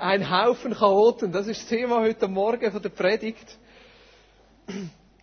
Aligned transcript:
Ein 0.00 0.30
Haufen 0.30 0.74
Chaoten, 0.74 1.32
das 1.32 1.48
ist 1.48 1.62
das 1.62 1.68
Thema 1.70 1.98
heute 2.00 2.28
Morgen 2.28 2.70
von 2.70 2.80
der 2.80 2.88
Predigt. 2.88 3.58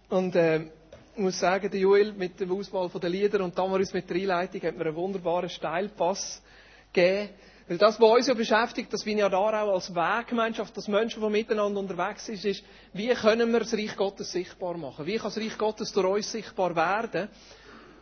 Und 0.09 0.35
äh, 0.35 0.63
ich 1.16 1.17
muss 1.17 1.40
sagen, 1.40 1.71
der 1.71 1.79
Joel 1.79 2.11
mit 2.11 2.37
der 2.42 2.51
Auswahl 2.51 2.90
der 2.90 3.09
Lieder 3.09 3.42
und 3.42 3.58
Damaris 3.58 3.93
mit 3.93 4.09
der 4.09 4.17
Einleitung 4.17 4.61
hat 4.64 4.75
mir 4.77 4.85
einen 4.88 4.96
wunderbaren 4.96 5.50
Steilpass 5.50 6.42
gegeben. 6.92 7.30
Weil 7.69 7.77
das, 7.77 8.02
was 8.02 8.11
uns 8.18 8.27
ja 8.27 8.34
beschäftigt, 8.34 8.91
das 8.91 9.05
bin 9.05 9.17
ja 9.17 9.29
da 9.29 9.38
auch 9.38 9.73
als 9.73 9.95
Weggemeinschaft, 9.95 10.75
dass 10.75 10.89
Menschen, 10.89 11.23
die 11.23 11.29
miteinander 11.29 11.79
unterwegs 11.79 12.25
sind, 12.25 12.43
ist, 12.43 12.61
wie 12.91 13.07
können 13.13 13.53
wir 13.53 13.59
das 13.61 13.73
Reich 13.73 13.95
Gottes 13.95 14.33
sichtbar 14.33 14.75
machen? 14.77 15.05
Wie 15.05 15.15
kann 15.15 15.31
das 15.33 15.37
Reich 15.37 15.57
Gottes 15.57 15.93
durch 15.93 16.05
uns 16.17 16.31
sichtbar 16.33 16.75
werden? 16.75 17.29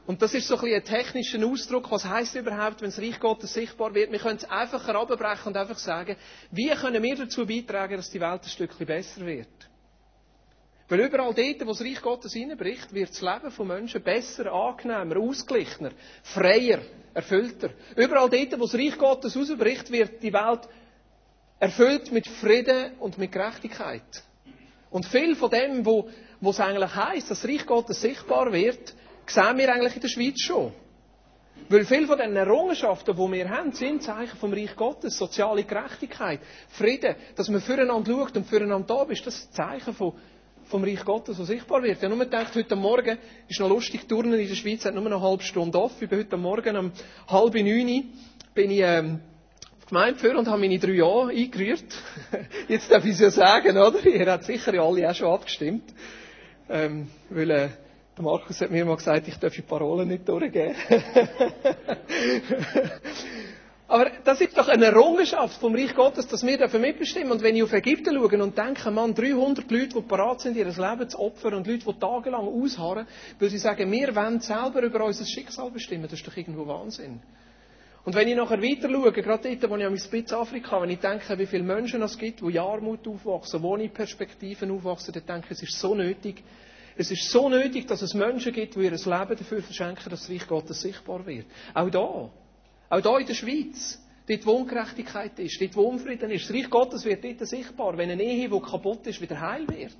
Und 0.05 0.21
das 0.21 0.33
ist 0.33 0.47
so 0.47 0.55
ein, 0.55 0.61
bisschen 0.61 0.75
ein 0.81 0.83
technischer 0.83 1.45
Ausdruck. 1.45 1.89
Was 1.89 2.03
heißt 2.03 2.35
überhaupt, 2.35 2.81
wenn 2.81 2.89
das 2.89 2.99
Reich 2.99 3.19
Gottes 3.19 3.53
sichtbar 3.53 3.93
wird? 3.93 4.11
Wir 4.11 4.19
können 4.19 4.37
es 4.37 4.49
einfach 4.49 4.85
herabbrechen 4.85 5.47
und 5.47 5.57
einfach 5.57 5.77
sagen, 5.77 6.17
wie 6.51 6.69
können 6.69 7.01
wir 7.01 7.15
dazu 7.15 7.45
beitragen, 7.45 7.95
dass 7.95 8.09
die 8.09 8.19
Welt 8.19 8.43
ein 8.43 8.49
Stückchen 8.49 8.85
besser 8.85 9.25
wird? 9.25 9.47
Weil 10.89 10.99
überall 10.99 11.33
dort, 11.33 11.61
wo 11.61 11.71
das 11.71 11.81
Reich 11.81 12.01
Gottes 12.01 12.33
hineinbricht, 12.33 12.93
wird 12.93 13.11
das 13.11 13.21
Leben 13.21 13.51
von 13.51 13.67
Menschen 13.67 14.03
besser, 14.03 14.51
angenehmer, 14.51 15.17
ausgeglichener, 15.17 15.91
freier, 16.23 16.81
erfüllter. 17.13 17.69
Überall 17.95 18.29
dort, 18.29 18.59
wo 18.59 18.65
das 18.65 18.75
Reich 18.75 18.97
Gottes 18.97 19.37
rausbricht, 19.37 19.89
wird 19.89 20.21
die 20.21 20.33
Welt 20.33 20.67
erfüllt 21.59 22.11
mit 22.11 22.27
Frieden 22.27 22.91
und 22.99 23.17
mit 23.17 23.31
Gerechtigkeit. 23.31 24.23
Und 24.91 25.05
viel 25.05 25.37
von 25.37 25.49
dem, 25.49 25.85
wo, 25.85 26.09
wo 26.41 26.49
es 26.49 26.59
eigentlich 26.59 26.93
heisst, 26.93 27.31
dass 27.31 27.41
das 27.41 27.49
Reich 27.49 27.65
Gottes 27.65 28.01
sichtbar 28.01 28.51
wird, 28.51 28.93
sehen 29.27 29.57
wir 29.57 29.73
eigentlich 29.73 29.95
in 29.95 30.01
der 30.01 30.07
Schweiz 30.09 30.41
schon. 30.41 30.73
Weil 31.69 31.85
viele 31.85 32.07
von 32.07 32.17
den 32.17 32.35
Errungenschaften, 32.35 33.15
die 33.15 33.31
wir 33.31 33.49
haben, 33.49 33.71
sind 33.71 34.03
Zeichen 34.03 34.37
vom 34.37 34.53
Reich 34.53 34.75
Gottes, 34.75 35.17
soziale 35.17 35.63
Gerechtigkeit, 35.63 36.39
Frieden, 36.69 37.15
dass 37.35 37.49
man 37.49 37.61
füreinander 37.61 38.11
schaut 38.11 38.35
und 38.35 38.47
füreinander 38.47 38.87
da 38.87 39.11
ist, 39.11 39.25
das 39.25 39.35
ist 39.35 39.53
Zeichen 39.53 39.93
von, 39.93 40.13
vom 40.65 40.83
Reich 40.83 41.05
Gottes, 41.05 41.37
das 41.37 41.47
sichtbar 41.47 41.81
wird. 41.83 41.97
Ich 41.97 42.03
habe 42.03 42.15
nur 42.15 42.25
gedacht, 42.25 42.53
heute 42.55 42.75
Morgen 42.75 43.17
ist 43.47 43.59
noch 43.59 43.69
lustig, 43.69 44.07
Turnen 44.07 44.33
in 44.33 44.47
der 44.47 44.55
Schweiz 44.55 44.83
hat 44.85 44.93
nur 44.93 45.05
eine 45.05 45.21
halbe 45.21 45.43
Stunde 45.43 45.79
off. 45.79 46.01
Ich 46.01 46.09
bin 46.09 46.19
heute 46.19 46.37
Morgen 46.37 46.75
um 46.75 46.91
halb 47.27 47.53
neun 47.53 48.11
bin 48.53 48.69
ich 48.69 48.81
ähm, 48.81 49.19
Gemeindeführer 49.87 50.39
und 50.39 50.47
habe 50.47 50.59
meine 50.59 50.79
drei 50.79 50.91
Jahre 50.93 51.29
eingerührt. 51.29 51.85
Jetzt 52.67 52.91
darf 52.91 53.03
ich 53.05 53.11
es 53.11 53.19
ja 53.19 53.31
sagen, 53.31 53.77
oder? 53.77 54.05
Ihr 54.05 54.31
habt 54.31 54.43
sicher 54.43 54.73
ja 54.73 54.83
alle 54.83 55.09
auch 55.09 55.15
schon 55.15 55.27
abgestimmt. 55.27 55.83
Ähm, 56.69 57.07
weil, 57.29 57.49
äh, 57.51 57.69
der 58.15 58.23
Markus 58.23 58.61
hat 58.61 58.69
mir 58.71 58.85
mal 58.85 58.95
gesagt, 58.95 59.27
ich 59.27 59.37
darf 59.37 59.53
die 59.53 59.61
Parolen 59.61 60.07
nicht 60.07 60.27
durchgeben. 60.29 60.75
Aber 63.87 64.09
das 64.23 64.39
ist 64.41 64.57
doch 64.57 64.69
eine 64.69 64.85
Errungenschaft 64.85 65.59
vom 65.59 65.75
Reich 65.75 65.93
Gottes, 65.93 66.27
dass 66.27 66.43
wir 66.43 66.57
dafür 66.57 66.79
mitbestimmen. 66.79 67.31
Und 67.31 67.43
wenn 67.43 67.55
ich 67.55 67.63
auf 67.63 67.73
Ägypten 67.73 68.15
schaue 68.15 68.41
und 68.41 68.57
denke, 68.57 68.89
man, 68.91 69.13
300 69.13 69.69
Leute, 69.69 69.89
die 69.89 70.01
parat 70.01 70.41
sind, 70.41 70.57
ihr 70.57 70.65
Leben 70.65 71.09
zu 71.09 71.19
opfern 71.19 71.55
und 71.55 71.67
Leute, 71.67 71.85
die 71.85 71.99
tagelang 71.99 72.47
ausharren, 72.47 73.05
weil 73.39 73.49
sie 73.49 73.57
sagen, 73.57 73.91
wir 73.91 74.15
wollen 74.15 74.39
selber 74.39 74.81
über 74.81 75.05
unser 75.05 75.25
Schicksal 75.25 75.69
bestimmen, 75.69 76.03
das 76.03 76.13
ist 76.13 76.27
doch 76.27 76.35
irgendwo 76.35 76.65
Wahnsinn. 76.65 77.19
Und 78.05 78.15
wenn 78.15 78.27
ich 78.27 78.35
nachher 78.35 78.61
weiter 78.61 78.89
schaue, 78.89 79.11
gerade 79.11 79.55
dort, 79.55 79.71
wo 79.71 79.77
ich 79.77 79.85
am 79.85 79.97
Spitz 79.97 80.33
Afrika, 80.33 80.81
wenn 80.81 80.89
ich 80.89 80.99
denke, 80.99 81.37
wie 81.37 81.45
viele 81.45 81.63
Menschen 81.63 82.01
es 82.01 82.17
gibt, 82.17 82.41
die 82.41 82.45
in 82.51 82.57
Armut 82.57 83.07
aufwachsen, 83.07 83.61
wo 83.61 83.77
ich 83.77 83.93
Perspektiven 83.93 84.71
aufwachsen, 84.71 85.13
dann 85.13 85.25
denke 85.25 85.47
ich, 85.51 85.51
es 85.51 85.63
ist 85.63 85.79
so 85.79 85.93
nötig, 85.95 86.43
es 86.95 87.11
ist 87.11 87.31
so 87.31 87.49
nötig, 87.49 87.87
dass 87.87 88.01
es 88.01 88.13
Menschen 88.13 88.53
gibt, 88.53 88.75
die 88.75 88.81
ihr 88.81 88.91
Leben 88.91 89.05
dafür 89.05 89.61
verschenken, 89.61 90.09
dass 90.09 90.21
das 90.21 90.29
Reich 90.29 90.47
Gottes 90.47 90.81
sichtbar 90.81 91.25
wird. 91.25 91.45
Auch 91.73 91.89
da. 91.89 92.29
Auch 92.89 93.01
da 93.01 93.17
in 93.17 93.25
der 93.25 93.33
Schweiz. 93.33 93.99
Dort, 94.27 94.45
wo 94.45 94.51
Ungerechtigkeit 94.53 95.37
ist, 95.39 95.59
dort, 95.59 95.75
wo 95.75 95.81
Unfrieden 95.81 96.31
ist. 96.31 96.49
Das 96.49 96.55
Reich 96.55 96.69
Gottes 96.69 97.03
wird 97.03 97.23
dort 97.23 97.45
sichtbar, 97.47 97.97
wenn 97.97 98.09
eine 98.09 98.23
Ehe, 98.23 98.47
die 98.47 98.59
kaputt 98.59 99.05
ist, 99.07 99.21
wieder 99.21 99.39
heil 99.39 99.67
wird. 99.67 99.97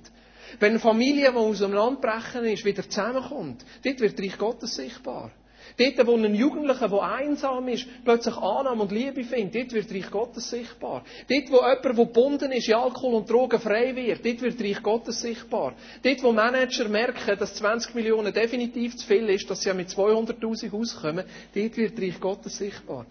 Wenn 0.60 0.70
eine 0.70 0.78
Familie, 0.78 1.30
die 1.30 1.36
aus 1.36 1.58
dem 1.58 1.72
Land 1.72 2.00
brechen 2.00 2.44
ist, 2.44 2.64
wieder 2.64 2.88
zusammenkommt. 2.88 3.64
Dort 3.84 4.00
wird 4.00 4.18
das 4.18 4.24
Reich 4.24 4.38
Gottes 4.38 4.74
sichtbar. 4.76 5.30
Dort, 5.76 6.06
wo 6.06 6.16
ein 6.16 6.34
Jugendlicher, 6.34 6.88
der 6.88 7.02
einsam 7.02 7.68
ist, 7.68 7.86
plötzlich 8.04 8.36
Annahme 8.36 8.82
und 8.82 8.92
Liebe 8.92 9.24
findet, 9.24 9.54
dort 9.54 9.72
wird 9.72 9.92
Reich 9.92 10.10
Gottes 10.10 10.50
sichtbar. 10.50 11.04
Dort, 11.28 11.50
wo 11.50 11.56
jemand, 11.56 11.84
der 11.84 11.92
gebunden 11.94 12.52
ist, 12.52 12.68
in 12.68 12.74
Alkohol 12.74 13.14
und 13.14 13.30
Drogen 13.30 13.60
frei 13.60 13.94
wird, 13.96 14.24
dort 14.24 14.42
wird 14.42 14.60
Reich 14.60 14.82
Gottes 14.82 15.20
sichtbar. 15.20 15.74
Dort, 16.02 16.22
wo 16.22 16.32
Manager 16.32 16.88
merken, 16.88 17.38
dass 17.38 17.54
20 17.56 17.94
Millionen 17.94 18.32
definitiv 18.32 18.96
zu 18.96 19.06
viel 19.06 19.28
ist, 19.30 19.48
dass 19.50 19.62
sie 19.62 19.68
ja 19.68 19.74
mit 19.74 19.88
200.000 19.88 20.72
auskommen, 20.72 21.24
dort 21.54 21.76
wird 21.76 22.00
Reich 22.00 22.20
Gottes 22.20 22.56
sichtbar. 22.56 23.06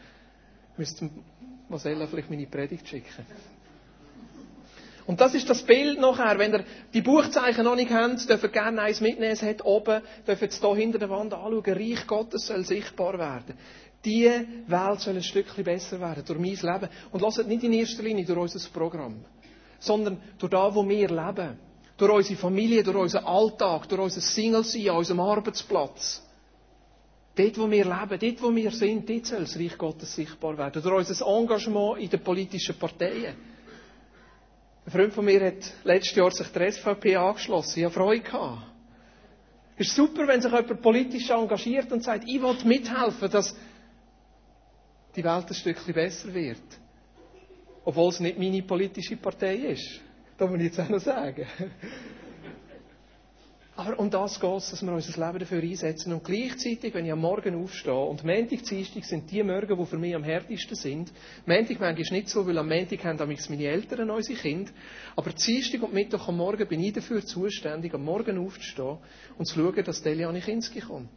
Müsste 0.77 1.09
Marcella 1.69 2.07
vielleicht 2.07 2.29
meine 2.29 2.45
Predigt 2.47 2.87
schicken. 2.87 3.25
Und 5.05 5.19
das 5.19 5.33
ist 5.33 5.49
das 5.49 5.63
Bild 5.63 5.99
nachher. 5.99 6.39
Wenn 6.39 6.53
ihr 6.53 6.65
die 6.93 7.01
Buchzeichen 7.01 7.65
noch 7.65 7.75
nicht 7.75 7.91
habt, 7.91 8.27
dürft 8.29 8.43
ihr 8.43 8.49
gerne 8.49 8.81
eins 8.81 9.01
mitnehmen. 9.01 9.33
Es 9.33 9.41
hat 9.41 9.65
oben, 9.65 10.01
dürft 10.25 10.41
ihr 10.41 10.47
es 10.47 10.59
hier 10.59 10.75
hinter 10.75 10.99
der 10.99 11.09
Wand 11.09 11.33
anschauen. 11.33 11.63
Reich 11.65 12.07
Gottes 12.07 12.47
soll 12.47 12.63
sichtbar 12.63 13.17
werden. 13.19 13.55
Die 14.05 14.29
Welt 14.67 14.99
soll 14.99 15.15
ein 15.15 15.23
Stückchen 15.23 15.63
besser 15.63 15.99
werden 15.99 16.23
durch 16.25 16.39
mein 16.39 16.73
Leben. 16.73 16.89
Und 17.11 17.21
lasst 17.21 17.45
nicht 17.47 17.63
in 17.63 17.73
erster 17.73 18.03
Linie 18.03 18.25
durch 18.25 18.39
unser 18.39 18.69
Programm, 18.69 19.23
sondern 19.79 20.17
durch 20.37 20.51
das, 20.51 20.75
wo 20.75 20.87
wir 20.87 21.09
leben. 21.09 21.57
Durch 21.95 22.11
unsere 22.11 22.39
Familie, 22.39 22.83
durch 22.83 22.97
unseren 22.97 23.25
Alltag, 23.25 23.87
durch 23.87 24.01
unser 24.01 24.21
Single-Sein 24.21 24.89
an 24.89 24.97
unserem 24.97 25.19
Arbeitsplatz. 25.19 26.21
Dort, 27.35 27.57
wo 27.57 27.69
wir 27.69 27.85
leben, 27.85 28.19
dort, 28.19 28.41
wo 28.43 28.55
wir 28.55 28.71
sind, 28.71 29.09
dort 29.09 29.25
soll 29.25 29.41
das 29.41 29.57
Reich 29.57 29.77
Gottes 29.77 30.15
sichtbar 30.15 30.57
werden. 30.57 30.81
Durch 30.81 31.09
unser 31.09 31.25
Engagement 31.25 31.99
in 31.99 32.09
den 32.09 32.23
politischen 32.23 32.77
Parteien. 32.77 33.35
Ein 34.85 34.91
Freund 34.91 35.13
von 35.13 35.25
mir 35.25 35.45
hat 35.45 35.73
letztes 35.85 36.15
Jahr 36.15 36.31
sich 36.31 36.47
der 36.47 36.71
SVP 36.71 37.15
angeschlossen. 37.15 37.79
Ich 37.79 37.85
habe 37.85 37.93
Freude 37.93 38.21
gehabt. 38.23 38.63
Es 39.77 39.87
ist 39.87 39.95
super, 39.95 40.27
wenn 40.27 40.41
sich 40.41 40.51
jemand 40.51 40.81
politisch 40.81 41.29
engagiert 41.29 41.91
und 41.91 42.03
sagt, 42.03 42.25
ich 42.27 42.41
will 42.41 42.55
mithelfen, 42.65 43.31
dass 43.31 43.55
die 45.15 45.23
Welt 45.23 45.45
ein 45.47 45.53
Stückchen 45.53 45.93
besser 45.93 46.33
wird. 46.33 46.61
Obwohl 47.85 48.09
es 48.09 48.19
nicht 48.19 48.37
meine 48.37 48.61
politische 48.61 49.15
Partei 49.17 49.55
ist. 49.55 50.01
Das 50.37 50.49
muss 50.49 50.59
ich 50.59 50.65
jetzt 50.65 50.79
auch 50.79 50.89
noch 50.89 50.99
sagen. 50.99 51.45
Aber 53.75 53.97
um 53.97 54.09
das 54.11 54.39
geht 54.39 54.51
dass 54.51 54.83
wir 54.83 54.91
unser 54.93 55.25
Leben 55.25 55.39
dafür 55.39 55.61
einsetzen. 55.63 56.13
Und 56.13 56.23
gleichzeitig, 56.23 56.93
wenn 56.93 57.05
ich 57.05 57.11
am 57.11 57.21
Morgen 57.21 57.63
aufstehe, 57.63 57.93
und 57.95 58.23
Montag, 58.23 58.61
Dienstag 58.63 59.03
sind 59.03 59.31
die 59.31 59.41
Morgen, 59.41 59.75
die 59.79 59.85
für 59.87 59.97
mich 59.97 60.13
am 60.13 60.23
härtesten 60.23 60.75
sind. 60.75 61.11
Montag 61.47 61.79
manchmal 61.79 62.19
nicht 62.19 62.29
so, 62.29 62.45
weil 62.45 62.57
am 62.59 62.69
Montag 62.69 63.03
haben 63.03 63.17
damals 63.17 63.49
meine 63.49 63.63
Eltern 63.65 64.11
unsere 64.11 64.39
Kinder. 64.39 64.71
Aber 65.15 65.31
Dienstag 65.31 65.81
und 65.81 65.93
Mittwoch 65.93 66.27
am 66.27 66.37
Morgen 66.37 66.67
bin 66.67 66.83
ich 66.83 66.93
dafür 66.93 67.25
zuständig, 67.25 67.95
am 67.95 68.03
Morgen 68.05 68.37
aufzustehen 68.37 68.97
und 69.39 69.45
zu 69.45 69.55
schauen, 69.55 69.83
dass 69.83 70.03
Deliane 70.03 70.41
Kinski 70.41 70.81
kommt. 70.81 71.09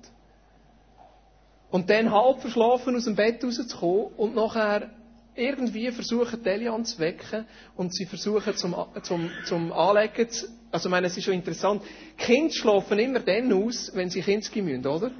Und 1.70 1.90
dann 1.90 2.10
halb 2.10 2.40
verschlafen 2.40 2.96
aus 2.96 3.04
dem 3.04 3.16
Bett 3.16 3.44
rauszukommen 3.44 4.14
und 4.16 4.34
nachher 4.34 4.90
irgendwie 5.36 5.90
versuchen, 5.90 6.42
Delian 6.42 6.84
zu 6.84 6.98
wecken 6.98 7.46
und 7.76 7.94
sie 7.94 8.06
versuchen 8.06 8.56
zum, 8.56 8.74
zum, 9.02 9.30
zum 9.44 9.72
Anlegen 9.72 10.28
zu, 10.30 10.46
also 10.72 10.88
ich 10.88 10.90
meine, 10.90 11.06
es 11.06 11.16
ist 11.16 11.24
schon 11.24 11.34
interessant, 11.34 11.82
Kinder 12.16 12.52
schlafen 12.52 12.98
immer 12.98 13.20
dann 13.20 13.52
aus, 13.52 13.90
wenn 13.94 14.10
sie 14.10 14.22
Kinski 14.22 14.62
müssen, 14.62 14.86
oder? 14.86 15.10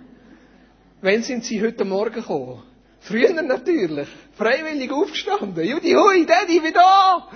Wenn 1.00 1.22
sind 1.22 1.44
sie 1.44 1.62
heute 1.62 1.84
Morgen 1.84 2.14
gekommen? 2.14 2.62
Früher 3.00 3.40
natürlich. 3.42 4.08
Freiwillig 4.32 4.90
aufgestanden. 4.90 5.64
Judy, 5.64 5.92
hui, 5.92 6.26
Daddy, 6.26 6.62
wie 6.62 6.72
da! 6.72 7.28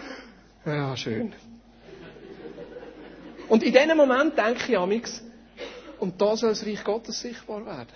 Ja, 0.66 0.96
schön. 0.96 1.32
Und 3.48 3.62
in 3.62 3.72
diesem 3.72 3.96
Moment 3.96 4.36
denke 4.36 4.60
ich 4.68 4.78
amix, 4.78 5.22
und 5.98 6.20
da 6.20 6.36
soll 6.36 6.50
das 6.50 6.66
Reich 6.66 6.82
Gottes 6.82 7.20
sichtbar 7.20 7.64
werden. 7.64 7.88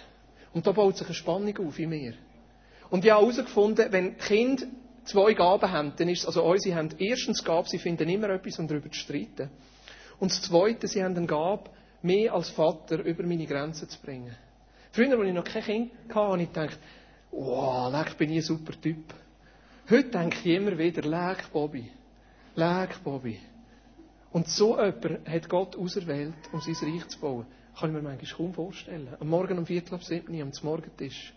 Und 0.53 0.67
da 0.67 0.73
baut 0.73 0.97
sich 0.97 1.07
eine 1.07 1.15
Spannung 1.15 1.57
auf 1.67 1.79
in 1.79 1.89
mir. 1.89 2.15
Und 2.95 3.05
ich 3.05 3.11
habe 3.11 3.23
herausgefunden, 3.23 3.91
wenn 3.91 4.17
Kinder 4.19 4.67
zwei 5.03 5.35
Gaben 5.35 5.69
haben, 5.69 5.93
dann 5.97 6.09
ist 6.09 6.21
es, 6.21 6.27
also 6.29 6.45
unsere 6.45 6.77
haben 6.77 6.91
erstens 6.97 7.43
Gabe, 7.43 7.69
sie 7.69 7.81
finden 7.81 8.09
immer 8.09 8.31
etwas, 8.31 8.57
um 8.61 8.69
darüber 8.69 8.89
zu 8.89 9.01
streiten. 9.01 9.51
Und 10.21 10.31
das 10.31 10.43
Zweite, 10.43 10.87
sie 10.87 11.03
haben 11.03 11.17
eine 11.17 11.27
Gabe, 11.27 11.71
mehr 12.03 12.33
als 12.33 12.51
Vater 12.51 13.05
über 13.05 13.25
meine 13.25 13.47
Grenzen 13.47 13.89
zu 13.89 14.01
bringen. 14.01 14.37
Früher, 14.93 15.19
als 15.19 15.27
ich 15.27 15.35
noch 15.35 15.43
kein 15.43 15.65
Kind 15.65 15.91
hatte, 16.11 16.15
habe 16.15 16.43
ich 16.43 16.53
gedacht, 16.53 16.79
wow, 17.33 17.93
leck, 17.93 18.17
bin 18.17 18.31
ich 18.31 18.37
ein 18.37 18.43
super 18.43 18.81
Typ. 18.81 19.13
Heute 19.91 20.11
denke 20.11 20.37
ich 20.45 20.55
immer 20.55 20.79
wieder, 20.79 21.03
leck, 21.03 21.53
Bobby. 21.53 21.91
Leck, 22.55 23.03
Bobby. 23.03 23.41
Und 24.31 24.47
so 24.49 24.77
jemand 24.81 25.29
hat 25.29 25.49
Gott 25.49 25.75
auserwählt, 25.75 26.35
um 26.53 26.61
sein 26.61 26.77
Reich 26.81 27.09
zu 27.09 27.19
bauen. 27.19 27.47
Kann 27.77 27.91
ich 27.91 27.97
mir 27.97 28.03
manchmal 28.03 28.37
kaum 28.37 28.55
vorstellen. 28.55 29.09
Am 29.19 29.29
Morgen 29.29 29.59
um 29.59 29.67
Viertel 29.67 29.97
ab 29.97 30.05
sieben, 30.05 30.41
am 30.41 30.53
Morgentisch. 30.63 31.35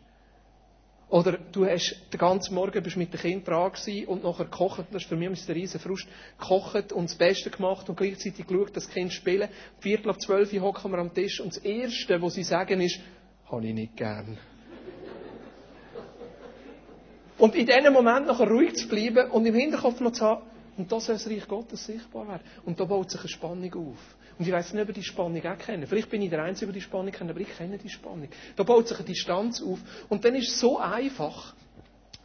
Oder 1.09 1.38
du 1.54 1.65
hast 1.65 1.95
den 2.12 2.18
ganzen 2.18 2.54
Morgen 2.54 2.83
bist 2.83 2.98
mit 2.98 3.13
dem 3.13 3.19
Kind 3.19 3.48
dran 3.48 3.71
gewesen 3.71 4.07
und 4.07 4.24
nachher 4.24 4.44
gekocht. 4.44 4.86
Das 4.92 5.04
ist 5.04 5.07
für 5.07 5.15
mich 5.15 5.30
ein 5.30 5.54
riesen 5.54 5.80
Frust. 5.80 6.06
Gekocht 6.38 6.92
und 6.92 7.09
das 7.09 7.15
Beste 7.15 7.50
gemacht 7.50 7.88
und 7.88 7.95
gleichzeitig 7.98 8.45
geschaut, 8.45 8.75
dass 8.75 8.86
das 8.86 8.94
Kind 8.94 9.13
spielen. 9.13 9.48
Viertel 9.80 10.09
ab 10.09 10.19
zwölf 10.21 10.51
hocken 10.54 10.92
wir 10.92 10.98
am 10.98 11.13
Tisch 11.13 11.39
und 11.39 11.56
das 11.56 11.63
Erste, 11.63 12.21
was 12.21 12.33
sie 12.33 12.44
sagen, 12.44 12.81
ist, 12.81 13.00
habe 13.50 13.65
ich 13.65 13.74
nicht 13.74 13.95
gern. 13.95 14.38
Und 17.38 17.56
in 17.56 17.68
diesem 17.68 17.94
Moment 17.94 18.27
nachher 18.27 18.50
ruhig 18.50 18.75
zu 18.75 18.88
bleiben 18.89 19.31
und 19.31 19.45
im 19.45 19.54
Hinterkopf 19.54 20.01
noch 20.01 20.12
zu 20.12 20.25
haben, 20.25 20.42
und 20.75 20.92
da 20.92 21.00
soll 21.00 21.15
das 21.15 21.27
Reich 21.27 21.48
Gottes 21.48 21.86
sichtbar 21.86 22.27
werden. 22.27 22.44
Und 22.65 22.80
da 22.80 22.86
baut 22.86 23.09
sich 23.09 23.19
eine 23.19 23.30
Spannung 23.30 23.74
auf. 23.74 24.17
Und 24.38 24.45
ich 24.48 24.54
weiß 24.54 24.74
nicht, 24.74 24.81
ob 24.81 24.89
ihr 24.89 24.94
die 24.94 25.04
Spannung 25.04 25.45
auch 25.45 25.57
kennt. 25.57 25.88
Vielleicht 25.88 26.10
bin 26.10 26.22
ich 26.22 26.30
der 26.30 26.44
Einzige, 26.44 26.68
der 26.68 26.75
die 26.75 26.81
Spannung 26.81 27.12
kennt, 27.12 27.30
aber 27.30 27.39
ich 27.39 27.57
kenne 27.57 27.78
die 27.78 27.89
Spannung. 27.89 28.30
Da 28.56 28.63
baut 28.63 28.88
sich 28.88 28.98
eine 28.98 29.07
Distanz 29.07 29.62
auf. 29.62 29.80
Und 30.10 30.24
dann 30.24 30.36
ist 30.36 30.50
es 30.50 30.60
so 30.60 30.78
einfach, 30.78 31.56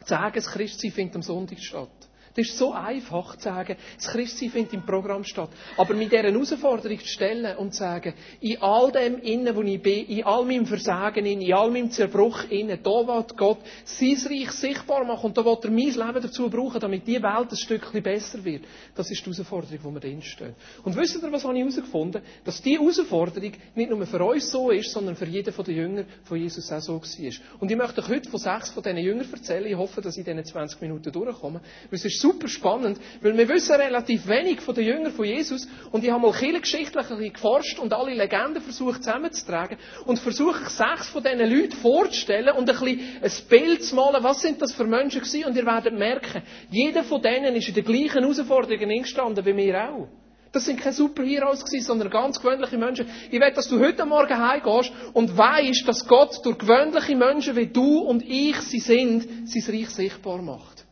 zu 0.01 0.09
sagen, 0.09 0.33
das 0.35 0.47
Christsein 0.47 0.91
findet 0.91 1.15
am 1.15 1.21
Sonntag 1.23 1.59
statt. 1.59 1.89
Das 2.35 2.47
ist 2.47 2.57
so 2.57 2.73
einfach 2.73 3.35
zu 3.35 3.43
sagen, 3.43 3.77
das 3.95 4.07
Christsein 4.07 4.49
findet 4.49 4.73
im 4.73 4.85
Programm 4.85 5.23
statt. 5.23 5.49
Aber 5.77 5.93
mit 5.93 6.11
dieser 6.11 6.23
Herausforderung 6.23 6.99
zu 6.99 7.07
stellen 7.07 7.55
und 7.57 7.73
zu 7.73 7.79
sagen, 7.79 8.13
in 8.41 8.59
all 8.61 8.91
dem 8.91 9.19
Innen, 9.19 9.55
wo 9.55 9.61
ich 9.61 9.81
bin, 9.81 10.07
in 10.07 10.23
all 10.23 10.43
meinem 10.43 10.65
Versagen, 10.65 11.25
in 11.25 11.53
all 11.53 11.69
meinem 11.69 11.91
Zerbruch 11.91 12.43
innen, 12.49 12.79
da 12.81 12.89
will 12.89 13.25
Gott 13.37 13.59
sein 13.83 14.17
Reich 14.29 14.51
sichtbar 14.51 15.05
machen 15.05 15.27
und 15.27 15.37
da 15.37 15.45
will 15.45 15.57
er 15.61 15.69
mein 15.69 16.07
Leben 16.07 16.21
dazu 16.23 16.49
brauchen, 16.49 16.79
damit 16.79 17.05
die 17.05 17.21
Welt 17.21 17.51
ein 17.51 17.55
Stückchen 17.55 18.01
besser 18.01 18.43
wird. 18.43 18.63
Das 18.95 19.11
ist 19.11 19.23
die 19.23 19.31
Herausforderung, 19.31 19.79
wo 19.83 19.91
wir 19.91 19.99
drin 19.99 20.21
stehen. 20.23 20.55
Und 20.83 20.95
wisst 20.95 21.15
ihr, 21.15 21.31
was 21.31 21.43
habe 21.43 21.53
ich 21.53 21.59
herausgefunden? 21.59 22.23
Dass 22.45 22.61
diese 22.61 22.79
Herausforderung 22.79 23.51
nicht 23.75 23.89
nur 23.91 24.05
für 24.07 24.23
uns 24.23 24.49
so 24.49 24.71
ist, 24.71 24.91
sondern 24.91 25.15
für 25.15 25.25
jeden 25.25 25.53
von 25.53 25.65
den 25.65 25.75
Jüngern 25.75 26.05
von 26.23 26.39
Jesus 26.39 26.71
auch 26.71 26.81
so 26.81 26.99
war. 26.99 27.31
Und 27.59 27.69
ich 27.69 27.77
möchte 27.77 28.01
euch 28.01 28.09
heute 28.09 28.29
von 28.29 28.39
sechs 28.39 28.71
von 28.71 28.81
diesen 28.81 28.97
Jüngern 28.97 29.27
erzählen. 29.31 29.67
Ich 29.67 29.75
hoffe, 29.75 30.01
dass 30.01 30.17
ich 30.17 30.27
in 30.27 30.37
diesen 30.37 30.51
20 30.51 30.81
Minuten 30.81 31.11
durchkomme. 31.11 31.61
Weil 31.89 31.99
es 31.99 32.05
ist 32.05 32.22
super 32.23 32.47
spannend, 32.47 32.97
weil 33.21 33.37
wir 33.37 33.49
wissen 33.49 33.75
relativ 33.75 34.27
wenig 34.27 34.61
von 34.61 34.73
den 34.73 34.85
Jüngern 34.85 35.11
von 35.11 35.25
Jesus 35.25 35.67
und 35.91 36.05
ich 36.05 36.09
habe 36.09 36.21
mal 36.21 36.31
ein 36.33 36.61
bisschen 36.61 37.33
geforscht 37.33 37.79
und 37.79 37.93
alle 37.93 38.13
Legenden 38.13 38.63
versucht 38.63 39.03
zusammenzutragen 39.03 39.77
und 40.05 40.19
versuche 40.19 40.69
sechs 40.69 41.09
von 41.09 41.21
diesen 41.21 41.39
Leuten 41.39 41.73
vorzustellen 41.73 42.55
und 42.55 42.69
ein 42.69 42.77
bisschen 42.79 42.99
ein 43.21 43.31
Bild 43.49 43.83
zu 43.83 43.95
malen, 43.95 44.23
was 44.23 44.41
sind 44.41 44.61
das 44.61 44.71
für 44.71 44.85
Menschen 44.85 45.19
gewesen 45.21 45.45
und 45.45 45.57
ihr 45.57 45.65
werdet 45.65 45.93
merken, 45.99 46.41
jeder 46.71 47.03
von 47.03 47.21
denen 47.21 47.55
ist 47.55 47.67
in 47.67 47.73
den 47.73 47.83
gleichen 47.83 48.21
Herausforderungen 48.21 48.89
eingestanden 48.89 49.45
wie 49.45 49.57
wir 49.57 49.89
auch. 49.89 50.07
Das 50.53 50.65
sind 50.65 50.79
keine 50.79 50.93
Superheroes 50.93 51.65
gewesen, 51.65 51.87
sondern 51.87 52.11
ganz 52.11 52.39
gewöhnliche 52.39 52.77
Menschen. 52.77 53.07
Ich 53.31 53.41
will, 53.41 53.51
dass 53.53 53.67
du 53.67 53.79
heute 53.79 54.05
Morgen 54.05 54.37
heimgehst 54.37 54.91
und 55.13 55.35
weißt, 55.35 55.87
dass 55.87 56.07
Gott 56.07 56.39
durch 56.45 56.59
gewöhnliche 56.59 57.15
Menschen 57.15 57.55
wie 57.55 57.65
du 57.65 57.97
und 58.01 58.23
ich 58.23 58.55
sie 58.57 58.79
sind, 58.79 59.49
sein 59.49 59.75
Reich 59.75 59.89
sichtbar 59.89 60.43
macht. 60.43 60.82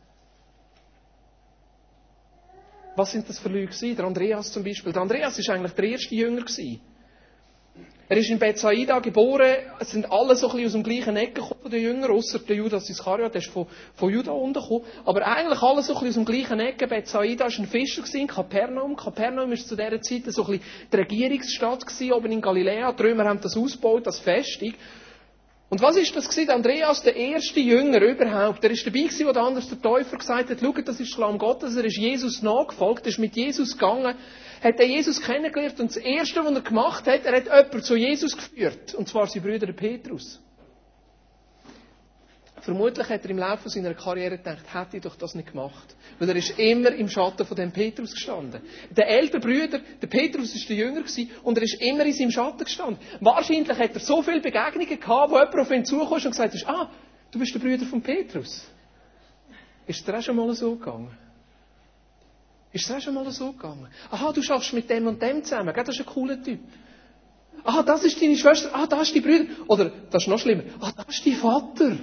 Was 2.96 3.12
sind 3.12 3.28
das 3.28 3.38
für 3.38 3.48
Leute 3.48 3.66
gewesen? 3.66 3.96
Der 3.96 4.04
Andreas 4.04 4.52
zum 4.52 4.64
Beispiel. 4.64 4.92
Der 4.92 5.02
Andreas 5.02 5.38
ist 5.38 5.48
eigentlich 5.48 5.72
der 5.72 5.84
erste 5.84 6.14
Jünger 6.14 6.42
gewesen. 6.42 6.80
Er 8.08 8.18
ist 8.18 8.28
in 8.28 8.38
Bethsaida 8.38 8.98
geboren. 8.98 9.56
Es 9.78 9.92
sind 9.92 10.10
alle 10.12 10.36
so 10.36 10.48
ein 10.48 10.56
bisschen 10.56 10.66
aus 10.66 10.72
dem 10.72 10.82
gleichen 10.82 11.16
Eck 11.16 11.34
gekommen, 11.34 11.70
die 11.70 11.78
Jünger, 11.78 12.10
außer 12.10 12.40
der 12.40 12.56
Judas 12.56 12.90
Iskariot, 12.90 13.32
der 13.32 13.40
ist 13.40 13.50
von, 13.50 13.66
von 13.94 14.12
Juda 14.12 14.32
unten 14.32 14.60
gekommen. 14.60 14.84
Aber 15.06 15.26
eigentlich 15.26 15.62
alle 15.62 15.82
so 15.82 15.94
ein 15.94 16.00
bisschen 16.00 16.08
aus 16.08 16.14
dem 16.14 16.24
gleichen 16.26 16.60
Eck. 16.60 16.86
Bethsaida 16.86 17.44
war 17.44 17.58
ein 17.58 17.66
Fischer 17.66 18.02
gewesen, 18.02 18.26
Kapernaum. 18.26 18.96
Kapernaum 18.96 19.48
war 19.48 19.56
zu 19.56 19.76
dieser 19.76 20.02
Zeit 20.02 20.24
so 20.26 20.44
ein 20.44 20.58
bisschen 20.58 20.64
die 20.92 20.96
Regierungsstadt 20.96 21.86
gewesen, 21.86 22.12
oben 22.12 22.32
in 22.32 22.42
Galiläa. 22.42 22.92
Die 22.92 23.02
Römer 23.02 23.24
haben 23.24 23.40
das 23.40 23.56
ausgebaut, 23.56 24.06
das 24.06 24.18
Festung. 24.18 24.74
Und 25.72 25.80
was 25.80 25.96
ist 25.96 26.14
das 26.14 26.28
gewesen? 26.28 26.50
Andreas, 26.50 27.02
der 27.02 27.16
erste 27.16 27.58
Jünger 27.58 28.02
überhaupt. 28.02 28.62
Er 28.62 28.72
ist 28.72 28.86
dabei 28.86 29.04
gewesen, 29.04 29.26
wo 29.26 29.32
der 29.32 29.42
andere 29.42 29.64
der 29.64 29.80
Täufer 29.80 30.18
gesagt 30.18 30.50
hat, 30.50 30.60
schaut, 30.60 30.86
das 30.86 31.00
ist 31.00 31.14
Schlamm 31.14 31.38
Gottes, 31.38 31.74
er 31.76 31.84
ist 31.86 31.96
Jesus 31.96 32.42
nachgefolgt, 32.42 33.06
er 33.06 33.08
ist 33.08 33.18
mit 33.18 33.34
Jesus 33.34 33.72
gegangen, 33.72 34.14
hat 34.62 34.78
er 34.78 34.84
Jesus 34.84 35.18
kennengelernt 35.22 35.80
und 35.80 35.88
das 35.88 35.96
erste, 35.96 36.44
was 36.44 36.52
er 36.52 36.60
gemacht 36.60 37.06
hat, 37.06 37.24
er 37.24 37.36
hat 37.38 37.46
jemanden 37.46 37.82
zu 37.82 37.96
Jesus 37.96 38.36
geführt. 38.36 38.94
Und 38.94 39.08
zwar 39.08 39.26
sein 39.28 39.40
Brüder 39.40 39.72
Petrus. 39.72 40.42
Vermutlich 42.62 43.08
hat 43.08 43.24
er 43.24 43.30
im 43.30 43.38
Laufe 43.38 43.68
seiner 43.68 43.92
Karriere 43.94 44.38
gedacht, 44.38 44.72
hätte 44.72 44.96
ich 44.96 45.02
doch 45.02 45.16
das 45.16 45.34
nicht 45.34 45.50
gemacht. 45.50 45.96
Weil 46.20 46.28
er 46.28 46.36
ist 46.36 46.56
immer 46.60 46.92
im 46.92 47.08
Schatten 47.08 47.44
von 47.44 47.56
dem 47.56 47.72
Petrus 47.72 48.12
gestanden. 48.12 48.62
Der 48.90 49.08
ältere 49.08 49.40
Brüder, 49.40 49.80
der 50.00 50.06
Petrus 50.06 50.54
ist 50.54 50.68
der 50.68 50.76
Jünger 50.76 51.00
gewesen, 51.00 51.28
und 51.42 51.58
er 51.58 51.64
ist 51.64 51.82
immer 51.82 52.06
in 52.06 52.12
seinem 52.12 52.30
Schatten 52.30 52.64
gestanden. 52.64 52.98
Wahrscheinlich 53.20 53.76
hat 53.76 53.94
er 53.94 54.00
so 54.00 54.22
viele 54.22 54.40
Begegnungen 54.40 55.00
gehabt, 55.00 55.32
wo 55.32 55.38
jemand 55.38 55.58
auf 55.58 55.70
ihn 55.72 55.84
zukam 55.84 56.12
und 56.12 56.22
gesagt 56.22 56.54
hat, 56.54 56.68
ah, 56.68 56.88
du 57.32 57.40
bist 57.40 57.52
der 57.52 57.58
Brüder 57.58 57.84
von 57.84 58.00
Petrus. 58.00 58.64
Ist 59.88 60.08
auch 60.08 60.22
schon 60.22 60.36
mal 60.36 60.54
so 60.54 60.76
gegangen? 60.76 61.10
Ist 62.72 62.90
auch 62.92 63.00
schon 63.00 63.14
mal 63.14 63.28
so 63.32 63.50
gegangen? 63.52 63.88
Aha, 64.08 64.32
du 64.32 64.40
schaffst 64.40 64.72
mit 64.72 64.88
dem 64.88 65.08
und 65.08 65.20
dem 65.20 65.42
zusammen. 65.42 65.74
Das 65.74 65.88
ist 65.88 65.98
ein 65.98 66.06
cooler 66.06 66.40
Typ. 66.40 66.60
Ah, 67.64 67.82
das 67.82 68.04
ist 68.04 68.22
deine 68.22 68.36
Schwester. 68.36 68.70
Ah, 68.72 68.86
das 68.86 69.08
ist 69.08 69.16
die 69.16 69.20
Brüder. 69.20 69.46
Oder, 69.66 69.90
das 70.10 70.22
ist 70.22 70.28
noch 70.28 70.38
schlimmer. 70.38 70.62
Ah, 70.80 70.92
das 70.96 71.08
ist 71.08 71.26
dein 71.26 71.34
Vater. 71.34 71.96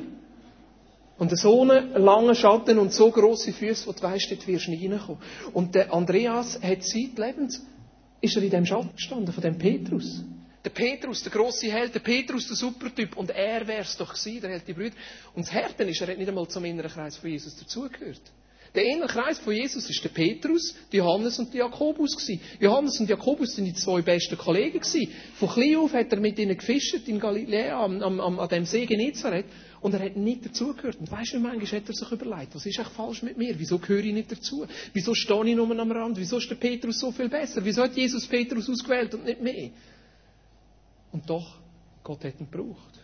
Und 1.19 1.37
so 1.37 1.61
einen 1.61 1.91
langen 1.91 2.33
Schatten 2.33 2.79
und 2.79 2.93
so 2.93 3.11
grosse 3.11 3.51
Füße, 3.51 3.85
wo 3.87 3.91
du 3.91 4.01
weißt, 4.01 4.31
dort 4.31 4.47
wirst 4.47 4.67
du 4.67 4.71
nicht 4.71 4.89
reinkommen. 4.89 5.21
Und 5.53 5.75
der 5.75 5.93
Andreas 5.93 6.59
hat 6.61 6.81
zeitlebens, 6.81 7.61
ist 8.21 8.35
er 8.37 8.43
in 8.43 8.49
dem 8.49 8.65
Schatten 8.65 8.95
gestanden, 8.95 9.33
von 9.33 9.43
dem 9.43 9.57
Petrus. 9.57 10.23
Der 10.63 10.69
Petrus, 10.69 11.21
der 11.23 11.31
grosse 11.31 11.71
Held, 11.71 11.93
der 11.93 11.99
Petrus, 11.99 12.47
der 12.47 12.55
Supertyp. 12.55 13.17
Und 13.17 13.31
er 13.31 13.67
wär's 13.67 13.97
doch 13.97 14.13
gewesen, 14.13 14.41
der 14.41 14.51
Held 14.51 14.67
die 14.67 14.73
Brüder. 14.73 14.95
Und 15.35 15.45
das 15.45 15.53
Härte 15.53 15.83
ist, 15.83 16.01
er 16.01 16.07
hat 16.07 16.17
nicht 16.17 16.27
einmal 16.27 16.47
zum 16.47 16.63
inneren 16.63 16.89
Kreis 16.89 17.17
von 17.17 17.29
Jesus 17.29 17.55
dazugehört. 17.57 18.21
Der 18.75 18.83
innere 18.83 19.07
Kreis 19.07 19.39
von 19.39 19.53
Jesus 19.53 19.89
ist 19.89 20.03
der 20.03 20.09
Petrus, 20.09 20.75
Johannes 20.91 21.39
und 21.39 21.53
Jakobus 21.53 22.15
gewesen. 22.15 22.39
Johannes 22.59 22.99
und 22.99 23.09
Jakobus 23.09 23.55
sind 23.55 23.65
die 23.65 23.73
zwei 23.73 24.01
besten 24.01 24.37
Kollegen 24.37 24.79
gewesen. 24.79 25.11
Von 25.35 25.49
klein 25.49 25.75
auf 25.77 25.93
hat 25.93 26.11
er 26.11 26.19
mit 26.19 26.37
ihnen 26.37 26.55
gefischt 26.55 27.07
in 27.07 27.19
Galiläa, 27.19 27.83
am, 27.83 28.01
am, 28.01 28.39
an 28.39 28.49
dem 28.49 28.65
See 28.65 28.85
Genezareth. 28.85 29.45
Und 29.81 29.93
er 29.93 30.01
hat 30.03 30.17
nicht 30.17 30.45
dazugehört. 30.45 30.97
Und 30.99 31.11
weißt 31.11 31.33
du, 31.33 31.39
manchmal 31.39 31.81
hat 31.81 31.87
er 31.87 31.93
sich 31.93 32.11
überlegt, 32.11 32.55
was 32.55 32.65
ist 32.65 32.77
eigentlich 32.79 32.93
falsch 32.93 33.23
mit 33.23 33.37
mir? 33.37 33.57
Wieso 33.57 33.79
gehöre 33.79 34.03
ich 34.03 34.13
nicht 34.13 34.31
dazu? 34.31 34.65
Wieso 34.93 35.13
stehe 35.13 35.47
ich 35.47 35.55
nur 35.55 35.79
am 35.79 35.91
Rand? 35.91 36.17
Wieso 36.17 36.37
ist 36.37 36.49
der 36.49 36.55
Petrus 36.55 36.99
so 36.99 37.11
viel 37.11 37.29
besser? 37.29 37.63
Wieso 37.63 37.83
hat 37.83 37.95
Jesus 37.95 38.27
Petrus 38.27 38.69
ausgewählt 38.69 39.13
und 39.13 39.25
nicht 39.25 39.41
mehr? 39.41 39.69
Und 41.11 41.29
doch, 41.29 41.59
Gott 42.03 42.23
hat 42.23 42.39
ihn 42.39 42.49
gebraucht. 42.51 42.99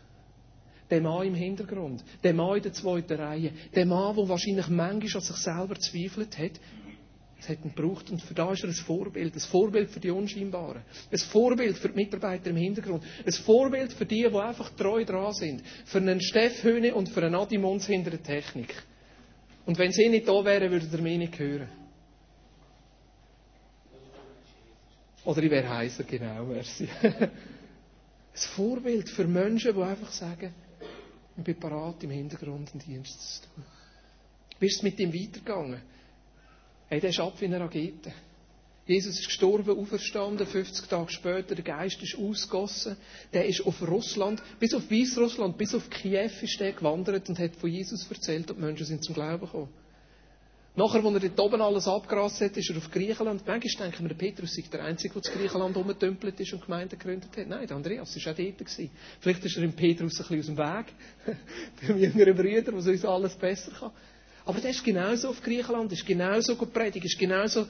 Der 0.90 1.02
Mann 1.02 1.28
im 1.28 1.34
Hintergrund, 1.34 2.04
der 2.24 2.34
Mann 2.34 2.58
in 2.58 2.64
der 2.64 2.74
zweiten 2.74 3.14
Reihe, 3.14 3.52
der 3.74 3.86
Mann, 3.88 4.16
der 4.16 4.30
wahrscheinlich 4.30 4.68
manchmal 4.68 5.16
an 5.16 5.22
sich 5.22 5.36
selber 5.38 5.80
zweifelt 5.80 6.38
hat, 6.38 6.60
es 7.46 7.50
hat 7.50 7.64
ihn 7.64 7.74
gebraucht 7.76 8.10
und 8.10 8.22
für 8.22 8.34
da 8.34 8.52
ist 8.52 8.64
er 8.64 8.70
ein 8.70 8.76
Vorbild. 8.76 9.34
Ein 9.34 9.40
Vorbild 9.40 9.90
für 9.92 10.00
die 10.00 10.10
Unscheinbaren. 10.10 10.82
Ein 11.12 11.18
Vorbild 11.18 11.78
für 11.78 11.90
die 11.90 11.96
Mitarbeiter 11.96 12.50
im 12.50 12.56
Hintergrund. 12.56 13.04
Ein 13.26 13.32
Vorbild 13.32 13.94
für 13.94 14.06
die, 14.06 14.28
die 14.28 14.38
einfach 14.38 14.72
treu 14.72 15.06
dran 15.06 15.34
sind. 15.34 15.64
Für 15.86 16.00
einen 16.00 16.22
Steff 16.22 16.64
Höhne 16.64 16.96
und 16.96 17.10
für 17.10 17.24
einen 17.24 17.36
Adi 17.36 17.58
Mons 17.58 17.86
hinter 17.86 18.10
der 18.10 18.24
Technik. 18.24 18.74
Und 19.66 19.78
wenn 19.78 19.92
sie 19.92 20.10
nicht 20.10 20.28
da 20.28 20.44
wären, 20.44 20.72
würdet 20.72 20.92
ihr 20.92 21.02
mich 21.02 21.18
nicht 21.18 21.38
hören. 21.38 21.70
Oder 25.24 25.44
ich 25.44 25.52
wäre 25.52 25.70
heißer, 25.70 26.04
genau, 26.04 26.46
merci. 26.46 26.88
Ein 27.02 27.32
Vorbild 28.56 29.10
für 29.10 29.26
Menschen, 29.26 29.76
die 29.76 29.82
einfach 29.82 30.12
sagen, 30.12 30.54
ich 31.38 31.44
bin 31.44 31.60
parat, 31.60 32.04
im 32.04 32.12
Hintergrund 32.12 32.72
einen 32.72 32.82
Dienst 32.82 33.42
zu 33.44 33.50
tun. 33.50 33.64
Wie 34.60 34.68
ist 34.68 34.78
es 34.78 34.84
mit 34.84 35.00
ihm 35.00 35.14
weitergegangen? 35.14 35.82
Hey, 36.88 37.00
der 37.00 37.10
ist 37.10 37.20
ab 37.20 37.34
wie 37.40 37.46
eine 37.46 37.60
Rakete. 37.60 38.14
Jesus 38.86 39.20
ist 39.20 39.26
gestorben, 39.26 39.80
auferstanden, 39.80 40.46
50 40.46 40.88
Tage 40.88 41.12
später, 41.12 41.56
der 41.56 41.64
Geist 41.64 42.04
ist 42.04 42.16
ausgossen. 42.20 42.96
Der 43.34 43.46
ist 43.48 43.66
auf 43.66 43.82
Russland, 43.82 44.44
bis 44.60 44.76
auf 44.76 44.92
Weißrussland, 44.92 45.58
bis 45.58 45.74
auf 45.74 45.90
Kiew 45.90 46.30
ist 46.42 46.60
der 46.60 46.74
gewandert 46.74 47.28
und 47.28 47.40
hat 47.40 47.56
von 47.56 47.72
Jesus 47.72 48.08
erzählt 48.10 48.52
und 48.52 48.58
die 48.58 48.64
Menschen 48.64 48.86
sind 48.86 49.04
zum 49.04 49.16
Glauben 49.16 49.46
gekommen. 49.46 49.70
Nachher, 50.78 51.04
als 51.04 51.14
er 51.14 51.30
dort 51.30 51.40
oben 51.40 51.62
alles 51.62 51.88
abgerast 51.88 52.42
hat, 52.42 52.58
ist 52.58 52.70
er 52.70 52.78
auf 52.78 52.92
Griechenland. 52.92 53.48
Manchmal 53.48 53.90
denken 53.90 54.10
wir, 54.10 54.16
Petrus 54.16 54.54
sei 54.54 54.66
der 54.72 54.84
Einzige, 54.84 55.20
der 55.20 55.34
in 55.34 55.40
Griechenland 55.40 55.78
rumgetümpelt 55.78 56.40
ist 56.40 56.54
und 56.54 56.62
Gemeinden 56.64 57.00
gegründet 57.00 57.30
hat. 57.36 57.48
Nein, 57.48 57.66
der 57.66 57.78
Andreas 57.78 58.14
war 58.14 58.34
auch 58.34 58.38
dort. 58.38 58.90
Vielleicht 59.22 59.46
ist 59.46 59.58
er 59.58 59.64
im 59.64 59.74
Petrus 59.74 60.20
ein 60.20 60.28
bisschen 60.28 60.40
aus 60.40 60.46
dem 60.46 60.58
Weg. 60.58 61.38
dem 61.88 61.98
jüngeren 61.98 62.36
Brüder, 62.36 62.74
der 62.74 62.74
uns 62.74 63.06
alles 63.06 63.36
besser 63.36 63.72
kann. 63.72 63.92
Aber 64.46 64.62
der 64.62 64.72
ist 64.72 64.84
genauso 64.84 65.30
auf 65.30 65.42
Griechenland, 65.42 65.92
ist 65.92 66.06
genauso 66.06 66.56
gepredigt, 66.56 67.06
ist 67.06 67.18
genauso 67.18 67.68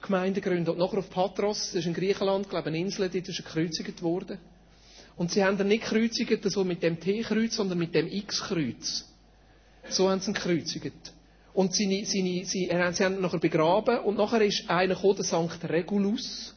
Gemeinde 0.00 0.40
gegründet. 0.40 0.70
Und 0.70 0.78
nachher 0.78 0.98
auf 0.98 1.10
Patros, 1.10 1.66
das 1.66 1.74
ist 1.76 1.86
in 1.86 1.94
Griechenland, 1.94 2.48
glaube 2.48 2.70
ich, 2.70 2.74
eine 2.74 2.84
Insel, 2.84 3.08
dort 3.08 3.28
ist 3.28 3.44
gekreuzigt 3.44 4.02
worden. 4.02 4.38
Und 5.16 5.30
sie 5.30 5.44
haben 5.44 5.58
ihn 5.60 5.68
nicht 5.68 5.84
gekreuzigt, 5.84 6.50
so 6.50 6.64
mit 6.64 6.82
dem 6.82 6.98
T-Kreuz, 6.98 7.54
sondern 7.54 7.78
mit 7.78 7.94
dem 7.94 8.08
X-Kreuz. 8.08 9.06
So 9.88 10.08
haben 10.10 10.20
sie 10.20 10.30
ihn 10.30 10.34
gekreuzigt. 10.34 11.12
Und 11.52 11.74
seine, 11.74 12.06
seine, 12.06 12.44
sie, 12.44 12.46
sie 12.46 12.70
haben 12.70 13.16
ihn 13.16 13.20
nachher 13.20 13.38
begraben 13.38 13.98
und 14.00 14.16
nachher 14.16 14.40
ist 14.42 14.70
einer 14.70 14.94
gekommen, 14.94 15.16
der 15.16 15.24
Sankt 15.24 15.64
Regulus. 15.68 16.54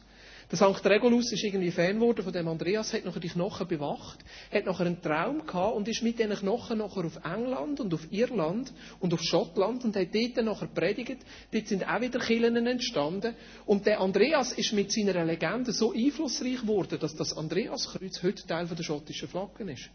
Der 0.48 0.58
Sankt 0.58 0.86
Regulus 0.86 1.32
ist 1.32 1.42
irgendwie 1.42 1.72
Fan 1.72 1.96
geworden 1.96 2.22
von 2.22 2.32
dem 2.32 2.46
Andreas, 2.46 2.92
hat 2.92 3.04
nachher 3.04 3.18
die 3.18 3.28
Knochen 3.28 3.66
bewacht, 3.66 4.24
hat 4.52 4.64
nachher 4.64 4.86
einen 4.86 5.02
Traum 5.02 5.44
gehabt 5.44 5.74
und 5.74 5.88
ist 5.88 6.04
mit 6.04 6.20
diesen 6.20 6.36
Knochen 6.36 6.78
nachher 6.78 7.04
auf 7.04 7.18
England 7.24 7.80
und 7.80 7.92
auf 7.92 8.06
Irland 8.12 8.72
und 9.00 9.12
auf 9.12 9.20
Schottland 9.22 9.84
und 9.84 9.96
hat 9.96 10.14
dort 10.14 10.44
nachher 10.44 10.68
predigt. 10.68 11.18
Dort 11.50 11.66
sind 11.66 11.88
auch 11.88 12.00
wieder 12.00 12.20
Killen 12.20 12.64
entstanden. 12.64 13.34
Und 13.64 13.86
der 13.86 14.00
Andreas 14.00 14.52
ist 14.52 14.72
mit 14.72 14.92
seiner 14.92 15.24
Legende 15.24 15.72
so 15.72 15.92
einflussreich 15.92 16.60
geworden, 16.60 17.00
dass 17.00 17.16
das 17.16 17.36
Andreaskreuz 17.36 18.22
heute 18.22 18.46
Teil 18.46 18.68
der 18.68 18.84
schottischen 18.84 19.28
Flaggen 19.28 19.68
ist. 19.68 19.90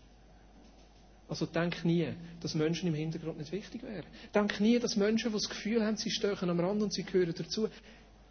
Also 1.29 1.45
denk 1.45 1.85
nie, 1.85 2.09
dass 2.41 2.55
Menschen 2.55 2.89
im 2.89 2.93
Hintergrund 2.93 3.37
nicht 3.37 3.53
wichtig 3.53 3.83
wären. 3.83 4.03
Denk 4.35 4.59
nie, 4.59 4.79
dass 4.79 4.97
Menschen, 4.97 5.29
die 5.29 5.37
das 5.37 5.47
Gefühl 5.47 5.81
haben, 5.81 5.95
sie 5.95 6.11
stehen 6.11 6.37
am 6.37 6.59
Rand 6.59 6.83
und 6.83 6.91
sie 6.91 7.03
gehören 7.03 7.33
dazu. 7.33 7.69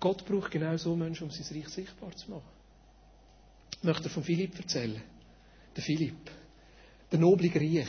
Gott 0.01 0.25
braucht 0.25 0.51
genau 0.51 0.77
so 0.79 0.97
Menschen, 0.97 1.25
um 1.25 1.31
sein 1.31 1.57
Reich 1.57 1.69
sichtbar 1.69 2.17
zu 2.17 2.31
machen. 2.31 2.49
Ich 3.79 3.85
möchte 3.85 4.09
von 4.09 4.25
Philipp 4.25 4.59
erzählen. 4.59 5.03
Der 5.77 5.83
Philipp. 5.83 6.31
Der 7.13 7.19
noble 7.19 7.51
Griech. 7.51 7.87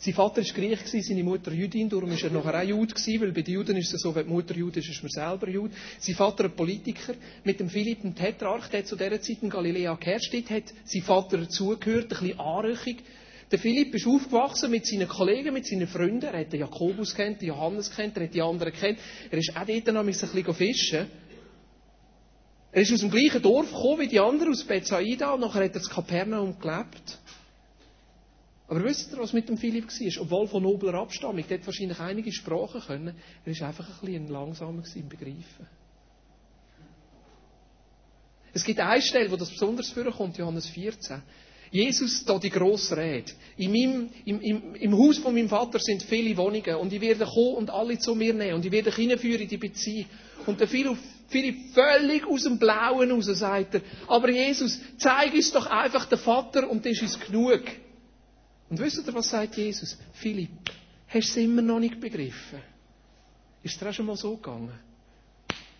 Sein 0.00 0.14
Vater 0.14 0.42
war 0.42 0.54
Griech, 0.54 0.78
seine 0.86 1.24
Mutter 1.24 1.52
Jüdin, 1.52 1.88
darum 1.88 2.10
war 2.10 2.22
er 2.22 2.30
nachher 2.30 2.60
auch 2.60 2.68
Jude, 2.68 2.94
weil 2.94 3.32
bei 3.32 3.42
den 3.42 3.54
Juden 3.54 3.76
ist 3.76 3.92
es 3.92 4.00
so, 4.00 4.14
wenn 4.14 4.26
die 4.26 4.32
Mutter 4.32 4.54
Jude 4.54 4.78
ist, 4.78 4.88
ist 4.88 5.02
man 5.02 5.10
selber 5.10 5.48
Jude. 5.48 5.74
Sein 5.98 6.14
Vater 6.14 6.44
ein 6.44 6.54
Politiker, 6.54 7.14
mit 7.42 7.58
dem 7.58 7.68
Philipp, 7.68 8.04
ein 8.04 8.14
Tetrarch, 8.14 8.68
der 8.68 8.84
zu 8.84 8.94
dieser 8.94 9.20
Zeit 9.20 9.42
in 9.42 9.50
Galiläa 9.50 9.94
geherrscht 9.94 10.32
hat, 10.50 10.72
sein 10.84 11.02
Vater 11.02 11.38
dazugehört, 11.38 12.04
ein 12.04 12.08
bisschen 12.08 12.38
Anrüchig. 12.38 12.98
Der 13.50 13.58
Philipp 13.58 13.94
ist 13.94 14.06
aufgewachsen 14.06 14.70
mit 14.70 14.86
seinen 14.86 15.08
Kollegen, 15.08 15.54
mit 15.54 15.66
seinen 15.66 15.88
Freunden. 15.88 16.26
Er 16.26 16.40
hat 16.40 16.52
den 16.52 16.60
Jakobus 16.60 17.14
kennt, 17.14 17.40
den 17.40 17.48
Johannes 17.48 17.90
kennt, 17.90 18.16
er 18.18 18.24
hat 18.24 18.34
die 18.34 18.42
anderen 18.42 18.72
kennt. 18.72 18.98
Er 19.30 19.38
ist 19.38 19.56
auch 19.56 19.66
dort 19.66 19.86
noch 19.88 20.00
ein 20.00 20.06
bisschen 20.06 20.54
fischen. 20.54 21.06
Er 22.70 22.82
ist 22.82 22.92
aus 22.92 23.00
dem 23.00 23.10
gleichen 23.10 23.42
Dorf 23.42 23.66
gekommen 23.66 24.00
wie 24.00 24.08
die 24.08 24.20
anderen, 24.20 24.52
aus 24.52 24.64
Bethsaida, 24.64 25.32
und 25.32 25.40
nachher 25.40 25.64
hat 25.64 25.74
er 25.74 25.82
in 25.82 25.88
Kapernaum 25.88 26.58
gelebt. 26.58 27.18
Aber 28.68 28.84
wisst 28.84 29.12
ihr, 29.12 29.18
was 29.18 29.32
mit 29.32 29.48
dem 29.48 29.56
Philipp 29.56 29.86
war? 29.86 30.22
Obwohl 30.22 30.46
von 30.46 30.62
nobler 30.62 30.94
Abstammung, 30.94 31.42
der 31.48 31.58
hat 31.58 31.66
wahrscheinlich 31.66 31.98
einige 31.98 32.30
Sprachen 32.30 32.82
können, 32.82 33.16
er 33.44 33.60
war 33.60 33.68
einfach 33.68 33.88
ein 33.88 34.06
bisschen 34.06 34.28
langsamer 34.28 34.82
im 34.94 35.08
Begreifen. 35.08 35.66
Es 38.52 38.64
gibt 38.64 38.80
eine 38.80 39.00
Stelle, 39.00 39.30
wo 39.30 39.36
das 39.36 39.50
besonders 39.50 39.90
vorkommt, 39.90 40.36
Johannes 40.36 40.66
14. 40.66 41.22
Jesus 41.70 42.24
da 42.24 42.38
die 42.38 42.50
grosse 42.50 42.96
Rede. 42.96 43.32
In 43.56 43.72
meinem, 43.72 44.10
im, 44.24 44.40
im, 44.40 44.74
Im 44.74 44.98
Haus 44.98 45.18
von 45.18 45.34
meinem 45.34 45.48
Vater 45.48 45.78
sind 45.78 46.02
viele 46.02 46.36
Wohnungen 46.36 46.76
und 46.76 46.92
ich 46.92 47.00
werde 47.00 47.26
kommen 47.26 47.56
und 47.56 47.70
alle 47.70 47.98
zu 47.98 48.14
mir 48.14 48.32
nehmen 48.32 48.54
und 48.54 48.64
ich 48.64 48.72
werde 48.72 48.94
hineinführen 48.94 49.42
in 49.42 49.48
die 49.48 49.58
Beziehung. 49.58 50.06
Und 50.46 50.60
der 50.60 50.68
Philipp, 50.68 50.96
Philipp 51.28 51.74
völlig 51.74 52.26
aus 52.26 52.44
dem 52.44 52.58
Blauen 52.58 53.10
raus 53.10 53.26
sagt 53.26 53.74
er, 53.74 53.82
aber 54.06 54.30
Jesus, 54.30 54.80
zeig 54.96 55.34
uns 55.34 55.52
doch 55.52 55.66
einfach 55.66 56.06
den 56.06 56.18
Vater 56.18 56.68
und 56.68 56.84
das 56.84 56.92
ist 56.92 57.02
uns 57.02 57.20
genug. 57.20 57.62
Und 58.70 58.78
wisst 58.78 59.06
ihr, 59.06 59.14
was 59.14 59.28
sagt 59.28 59.56
Jesus? 59.56 59.98
Philipp, 60.14 60.50
hast 61.06 61.28
du 61.28 61.40
es 61.40 61.44
immer 61.44 61.62
noch 61.62 61.80
nicht 61.80 62.00
begriffen? 62.00 62.60
Ist 63.62 63.74
es 63.74 63.78
dir 63.78 63.90
auch 63.90 63.92
schon 63.92 64.06
mal 64.06 64.16
so 64.16 64.36
gegangen? 64.36 64.72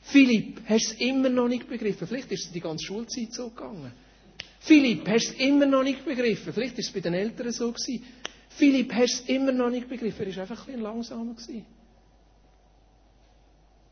Philipp, 0.03 0.61
hast 0.69 0.91
du 0.91 0.95
es 0.95 1.01
immer 1.01 1.29
noch 1.31 1.49
nicht 1.49 1.69
begriffen? 1.69 2.07
Vielleicht 2.07 2.33
ist 2.33 2.47
es 2.47 2.53
die 2.53 2.61
ganze 2.61 2.85
Schulzeit 2.85 3.33
so 3.33 3.49
gegangen. 3.49 3.93
Philipp, 4.61 5.09
hast 5.09 5.29
du 5.29 5.33
es 5.35 5.41
immer 5.41 5.67
noch 5.67 5.83
nicht 5.83 6.05
begriffen? 6.05 6.53
Vielleicht 6.53 6.75
war 6.75 6.81
es 6.81 6.91
bei 6.91 7.01
den 7.01 7.15
Eltern 7.15 7.53
so 7.53 7.73
gewesen. 7.73 8.05
Philipp, 8.51 8.93
hast 8.93 9.21
du 9.21 9.23
es 9.23 9.29
immer 9.29 9.53
noch 9.53 9.71
nicht 9.71 9.89
begriffen? 9.89 10.27
Er 10.27 10.37
war 10.37 10.43
einfach 10.43 10.61
ein 10.61 10.67
bisschen 10.67 10.83
langsamer 10.83 11.35
gewesen. 11.35 11.65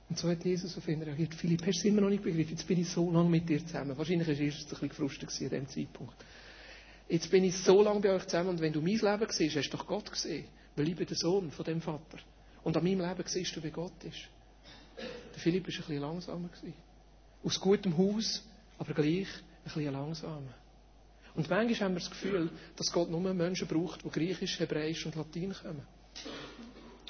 Und 0.09 0.19
so 0.19 0.29
hat 0.29 0.45
Jesus 0.45 0.77
auf 0.79 0.87
ihn 0.87 1.03
reagiert. 1.03 1.35
Philipp, 1.35 1.63
hast 1.67 1.79
du 1.79 1.81
es 1.81 1.85
immer 1.85 2.03
noch 2.03 2.11
nicht 2.11 2.23
begriffen? 2.23 2.53
Jetzt 2.53 2.67
bin 2.67 2.81
ich 2.81 2.89
so 2.89 3.11
lange 3.11 3.29
mit 3.29 3.49
dir 3.49 3.65
zusammen. 3.65 3.97
Wahrscheinlich 3.99 4.29
war 4.29 4.35
er 4.35 4.41
erst 4.41 4.63
ein 4.63 4.69
bisschen 4.69 4.89
gefrustet 4.89 5.29
an 5.29 5.39
diesem 5.39 5.69
Zeitpunkt. 5.69 6.15
Jetzt 7.09 7.31
bin 7.31 7.45
ich 7.45 7.57
so 7.57 7.83
lange 7.83 8.01
bei 8.01 8.13
euch 8.13 8.25
zusammen 8.25 8.51
und 8.51 8.61
wenn 8.61 8.73
du 8.73 8.81
mein 8.81 8.99
Leben 8.99 9.27
siehst, 9.31 9.57
hast 9.57 9.71
du 9.71 9.77
doch 9.77 9.87
Gott 9.87 10.11
gesehen. 10.11 10.47
Weil 10.77 10.89
ich 10.89 10.97
bin 10.97 11.07
der 11.07 11.17
Sohn 11.17 11.51
von 11.51 11.65
dem 11.65 11.81
Vater. 11.81 12.19
Und 12.63 12.77
an 12.77 12.85
meinem 12.85 13.01
Leben 13.01 13.23
siehst 13.27 13.55
du, 13.57 13.63
wie 13.63 13.71
Gott 13.71 14.05
ist. 14.05 14.29
Der 14.99 15.41
Philipp 15.41 15.65
war 15.65 15.73
ein 15.73 15.77
bisschen 15.77 16.01
langsamer. 16.01 16.51
Aus 17.43 17.61
gutem 17.61 17.97
Haus, 17.97 18.43
aber 18.79 18.95
gleich 18.95 19.29
ein 19.29 19.65
bisschen 19.65 19.93
langsamer. 19.93 20.55
Und 21.35 21.51
manchmal 21.51 21.81
haben 21.81 21.95
wir 21.95 22.01
das 22.01 22.11
Gefühl, 22.11 22.51
dass 22.77 22.91
Gott 22.91 23.11
nur 23.11 23.21
Menschen 23.35 23.69
braucht, 23.69 24.05
die 24.05 24.11
Griechisch, 24.11 24.59
Hebräisch 24.59 25.05
und 25.05 25.17
Latein 25.17 25.53
können. 25.53 25.83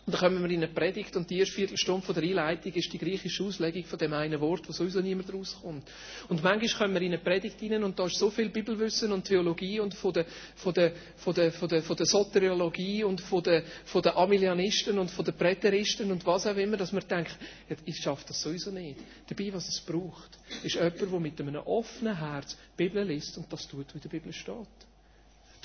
Und 0.06 0.12
dann 0.12 0.20
kommen 0.20 0.40
wir 0.40 0.50
in 0.50 0.62
eine 0.62 0.72
Predigt 0.72 1.16
und 1.16 1.28
die 1.28 1.40
erste 1.40 1.56
Viertelstunde 1.56 2.06
von 2.06 2.14
der 2.14 2.22
Einleitung 2.22 2.72
ist 2.72 2.92
die 2.92 2.98
griechische 2.98 3.42
Auslegung 3.42 3.82
von 3.82 3.98
dem 3.98 4.12
einen 4.12 4.40
Wort, 4.40 4.68
wo 4.68 4.72
sowieso 4.72 5.00
niemand 5.00 5.34
rauskommt. 5.34 5.82
Und 6.28 6.44
manchmal 6.44 6.78
kommen 6.78 6.94
wir 6.94 7.02
in 7.02 7.12
eine 7.12 7.18
Predigt 7.18 7.58
hinein 7.58 7.82
und 7.82 7.98
da 7.98 8.06
ist 8.06 8.16
so 8.16 8.30
viel 8.30 8.48
Bibelwissen 8.50 9.10
und 9.10 9.24
Theologie 9.24 9.80
und 9.80 9.94
von 9.94 10.12
der, 10.12 10.26
von 10.54 10.72
der, 10.74 10.92
von 11.16 11.34
der, 11.34 11.50
von 11.50 11.68
der, 11.68 11.82
von 11.82 11.96
der 11.96 12.06
Soteriologie 12.06 13.02
und 13.02 13.20
von 13.20 13.42
der, 13.42 13.64
von 13.84 14.00
der 14.00 14.16
Amilianisten 14.16 14.96
und 14.96 15.10
von 15.10 15.24
der 15.24 15.32
Präteristen 15.32 16.12
und 16.12 16.24
was 16.24 16.46
auch 16.46 16.56
immer, 16.56 16.76
dass 16.76 16.92
man 16.92 17.02
denkt, 17.08 17.36
ich 17.84 17.96
schaffe 17.96 18.26
das 18.28 18.40
sowieso 18.40 18.70
nicht. 18.70 19.00
Dabei, 19.28 19.52
was 19.54 19.66
es 19.66 19.80
braucht, 19.80 20.38
ist 20.62 20.76
jemand, 20.76 21.00
der 21.36 21.44
mit 21.44 21.56
einem 21.56 21.66
offenen 21.66 22.16
Herz 22.16 22.56
die 22.78 22.84
Bibel 22.84 23.02
liest 23.02 23.36
und 23.38 23.52
das 23.52 23.66
tut, 23.66 23.92
wie 23.92 23.98
die 23.98 24.08
Bibel 24.08 24.32
steht. 24.32 24.85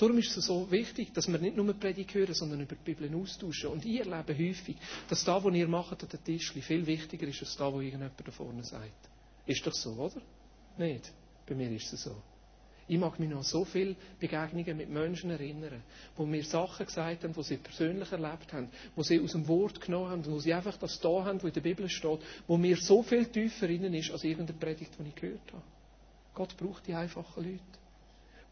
Darum 0.02 0.18
ist 0.18 0.36
es 0.36 0.46
so 0.46 0.68
wichtig, 0.68 1.14
dass 1.14 1.30
wir 1.30 1.38
nicht 1.38 1.56
nur 1.56 1.72
Predigt 1.74 2.12
hören, 2.12 2.34
sondern 2.34 2.62
über 2.62 2.74
die 2.74 2.92
Bibel 2.92 3.14
austauschen. 3.14 3.70
Und 3.70 3.84
ich 3.84 4.00
erlebe 4.00 4.36
häufig, 4.36 4.76
dass 5.08 5.24
das, 5.24 5.44
was 5.44 5.54
ihr 5.54 5.68
macht 5.68 6.02
an 6.02 6.08
den 6.08 6.24
Tisch, 6.24 6.50
viel 6.50 6.84
wichtiger 6.84 7.28
ist, 7.28 7.40
als 7.40 7.56
das, 7.56 7.72
was 7.72 7.80
irgendjemand 7.80 8.14
da 8.18 8.32
vorne 8.32 8.64
sagt. 8.64 9.08
Ist 9.46 9.64
doch 9.64 9.72
so, 9.72 9.92
oder? 9.92 10.20
Nicht? 10.76 11.12
Bei 11.46 11.54
mir 11.54 11.70
ist 11.70 11.92
es 11.92 12.02
so. 12.02 12.16
Ich 12.88 12.98
mag 12.98 13.20
mich 13.20 13.30
noch 13.30 13.44
so 13.44 13.64
viele 13.64 13.94
Begegnungen 14.18 14.76
mit 14.76 14.90
Menschen 14.90 15.30
erinnern, 15.30 15.84
wo 16.16 16.26
mir 16.26 16.42
Sachen 16.42 16.84
gesagt 16.84 17.22
haben, 17.22 17.32
die 17.32 17.42
sie 17.44 17.58
persönlich 17.58 18.10
erlebt 18.10 18.52
haben, 18.52 18.70
wo 18.96 19.04
sie 19.04 19.20
aus 19.20 19.30
dem 19.30 19.46
Wort 19.46 19.80
genommen 19.80 20.10
haben, 20.10 20.26
wo 20.26 20.40
sie 20.40 20.52
einfach 20.52 20.78
das 20.78 20.98
da 20.98 21.24
haben, 21.24 21.38
was 21.38 21.50
in 21.50 21.54
der 21.54 21.60
Bibel 21.60 21.88
steht, 21.88 22.18
wo 22.48 22.56
mir 22.56 22.76
so 22.76 23.04
viel 23.04 23.26
tiefer 23.26 23.68
innen 23.68 23.94
ist, 23.94 24.10
als 24.10 24.24
irgendeine 24.24 24.58
Predigt, 24.58 24.98
die 24.98 25.08
ich 25.10 25.14
gehört 25.14 25.52
habe. 25.52 25.62
Gott 26.34 26.56
braucht 26.56 26.88
die 26.88 26.94
einfachen 26.94 27.44
Leute. 27.44 27.81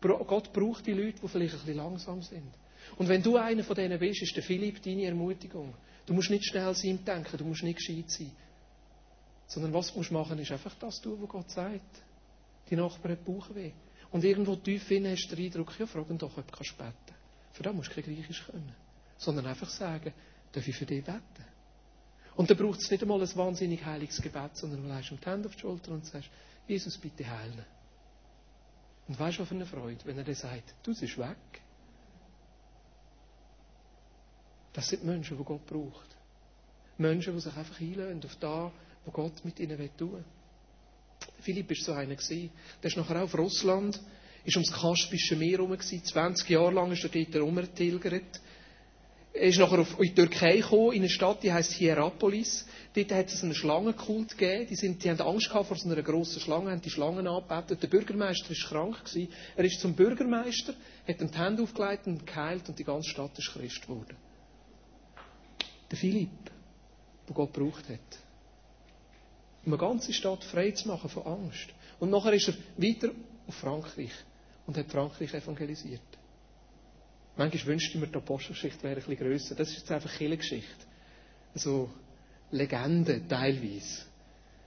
Gott 0.00 0.52
braucht 0.52 0.87
die 0.87 0.92
Leute, 0.92 1.21
die 1.21 1.28
vielleicht 1.28 1.54
ein 1.54 1.61
bisschen 1.61 1.76
langsam 1.76 2.23
sind. 2.23 2.52
Und 2.97 3.09
wenn 3.09 3.23
du 3.23 3.37
einer 3.37 3.64
von 3.64 3.76
denen 3.76 3.99
bist, 3.99 4.23
ist 4.23 4.35
der 4.35 4.42
Philipp 4.42 4.83
deine 4.83 5.04
Ermutigung. 5.04 5.75
Du 6.07 6.14
musst 6.14 6.30
nicht 6.30 6.47
schnell 6.47 6.75
sein 6.75 7.04
denken, 7.04 7.37
du 7.37 7.45
musst 7.45 7.62
nicht 7.62 7.78
gescheit 7.78 8.11
sein. 8.11 8.33
Sondern 9.47 9.73
was 9.73 9.92
du 9.92 9.99
musst 9.99 10.11
machen, 10.11 10.38
ist 10.38 10.52
einfach 10.52 10.75
das 10.76 11.00
tun, 11.00 11.19
was 11.21 11.28
Gott 11.28 11.50
sagt. 11.50 12.02
Die 12.71 12.76
Nachbarn 12.76 13.12
hat 13.12 13.25
Bauchweh. 13.25 13.73
Und 14.11 14.25
irgendwo 14.25 14.57
tief 14.57 14.90
innen 14.90 15.12
hast 15.12 15.28
du 15.28 15.37
den 15.37 15.47
Eindruck, 15.47 15.78
ja, 15.78 15.87
frag 15.87 16.09
ihn 16.09 16.19
doch, 16.19 16.37
ob 16.37 16.47
du 16.47 16.57
kannst. 16.57 16.75
Für 17.52 17.62
das 17.62 17.75
musst 17.75 17.90
du 17.90 17.95
kein 17.95 18.04
Griechisch 18.04 18.47
können. 18.47 18.75
Sondern 19.19 19.47
einfach 19.47 19.69
sagen, 19.69 20.12
darf 20.52 20.66
ich 20.66 20.75
für 20.75 20.87
dich 20.87 21.04
beten? 21.04 21.45
Und 22.37 22.49
dann 22.50 22.57
braucht 22.57 22.80
es 22.80 22.90
nicht 22.90 23.02
einmal 23.02 23.21
ein 23.21 23.37
wahnsinnig 23.37 23.85
heiliges 23.85 24.23
Gebet, 24.23 24.57
sondern 24.57 24.83
du 24.83 24.88
legst 24.92 25.11
ihm 25.11 25.19
die 25.21 25.26
Hände 25.26 25.49
auf 25.49 25.54
die 25.54 25.61
Schulter 25.61 25.92
und 25.92 26.07
sagst, 26.07 26.30
Jesus, 26.66 26.97
bitte 26.97 27.28
heilen. 27.28 27.64
Und 29.11 29.19
weißt 29.19 29.38
du, 29.38 29.43
was 29.43 29.49
für 29.49 29.57
eine 29.57 29.67
Freude, 29.67 29.99
wenn 30.05 30.19
er 30.19 30.23
dann 30.23 30.37
sagt, 30.37 30.73
du, 30.85 30.95
bist 30.95 31.19
weg. 31.19 31.37
Das 34.73 34.87
sind 34.87 35.05
Menschen, 35.05 35.37
die 35.37 35.43
Gott 35.43 35.67
braucht. 35.67 36.07
Menschen, 36.97 37.35
die 37.35 37.40
sich 37.40 37.57
einfach 37.57 37.81
einlösen 37.81 38.25
auf 38.25 38.37
das, 38.37 38.71
was 39.05 39.12
Gott 39.12 39.45
mit 39.45 39.59
ihnen 39.59 39.90
tun 39.97 40.12
will. 40.12 40.25
Philipp 41.40 41.71
war 41.71 41.76
so 41.76 41.93
einer. 41.95 42.14
Der 42.14 42.50
ist 42.85 42.97
nachher 42.97 43.17
auch 43.17 43.23
auf 43.23 43.35
Russland, 43.37 44.00
ist 44.45 44.57
ums 44.57 44.71
Kaspische 44.71 45.35
Meer 45.35 45.59
herum, 45.59 45.76
20 45.76 46.49
Jahre 46.49 46.71
lang 46.71 46.93
ist 46.93 47.02
er 47.02 47.11
dort 47.11 47.35
herumgetilgert. 47.35 48.40
Er 49.33 49.49
ist 49.49 49.59
nachher 49.59 49.79
in 49.79 49.87
die 49.99 50.15
Türkei 50.15 50.57
gekommen, 50.57 50.93
in 50.93 51.03
eine 51.03 51.09
Stadt, 51.09 51.43
die 51.43 51.53
heißt 51.53 51.73
Hierapolis. 51.73 52.67
Dort 52.95 53.13
hat 53.13 53.29
es 53.29 53.45
einen 53.45 53.55
Schlangenkult 53.55 54.37
gegeben. 54.37 54.67
Die, 54.69 54.75
sind, 54.75 55.05
die 55.05 55.11
haben 55.11 55.21
Angst 55.21 55.49
gehabt 55.49 55.69
vor 55.69 55.77
so 55.77 55.89
einer 55.89 56.03
grossen 56.03 56.41
Schlange, 56.41 56.73
haben 56.73 56.83
die 56.83 56.91
Schlangen 56.91 57.29
angebetet. 57.29 57.81
Der 57.81 57.89
Bürgermeister 57.89 58.51
war 58.51 58.69
krank. 58.69 59.05
Gewesen. 59.05 59.33
Er 59.57 59.65
ist 59.65 59.81
zum 59.81 59.95
Bürgermeister, 59.95 60.75
hat 61.07 61.21
ihm 61.21 61.31
die 61.31 61.39
Hände 61.39 61.63
aufgelegt 61.63 62.07
und 62.09 62.27
geheilt 62.27 62.69
und 62.69 62.79
die 62.79 62.85
ganze 62.85 63.09
Stadt 63.09 63.39
ist 63.39 63.53
Christ 63.53 63.83
geworden. 63.83 64.17
Der 65.91 65.99
Philipp, 65.99 66.51
der 67.29 67.35
Gott 67.35 67.55
gebraucht 67.55 67.89
hat. 67.89 68.01
Um 69.65 69.73
eine 69.73 69.79
ganze 69.79 70.13
Stadt 70.13 70.43
frei 70.43 70.73
zu 70.73 70.89
machen 70.89 71.09
von 71.09 71.25
Angst. 71.25 71.69
Und 72.01 72.11
nachher 72.11 72.33
ist 72.33 72.49
er 72.49 72.55
weiter 72.77 73.11
auf 73.47 73.55
Frankreich 73.55 74.13
und 74.67 74.77
hat 74.77 74.91
Frankreich 74.91 75.33
evangelisiert. 75.35 76.01
Manchmal 77.37 77.67
wünschte 77.67 77.95
ich 77.95 78.01
mir, 78.01 78.07
die 78.07 78.17
Apostelgeschichte 78.17 78.83
wäre 78.83 78.97
ein 78.97 79.03
bisschen 79.03 79.17
grösser. 79.17 79.55
Das 79.55 79.69
ist 79.71 79.79
jetzt 79.79 79.91
einfach 79.91 80.13
Kirchengeschichte. 80.13 80.87
Also 81.55 81.91
Legende 82.51 83.23
teilweise. 83.29 84.03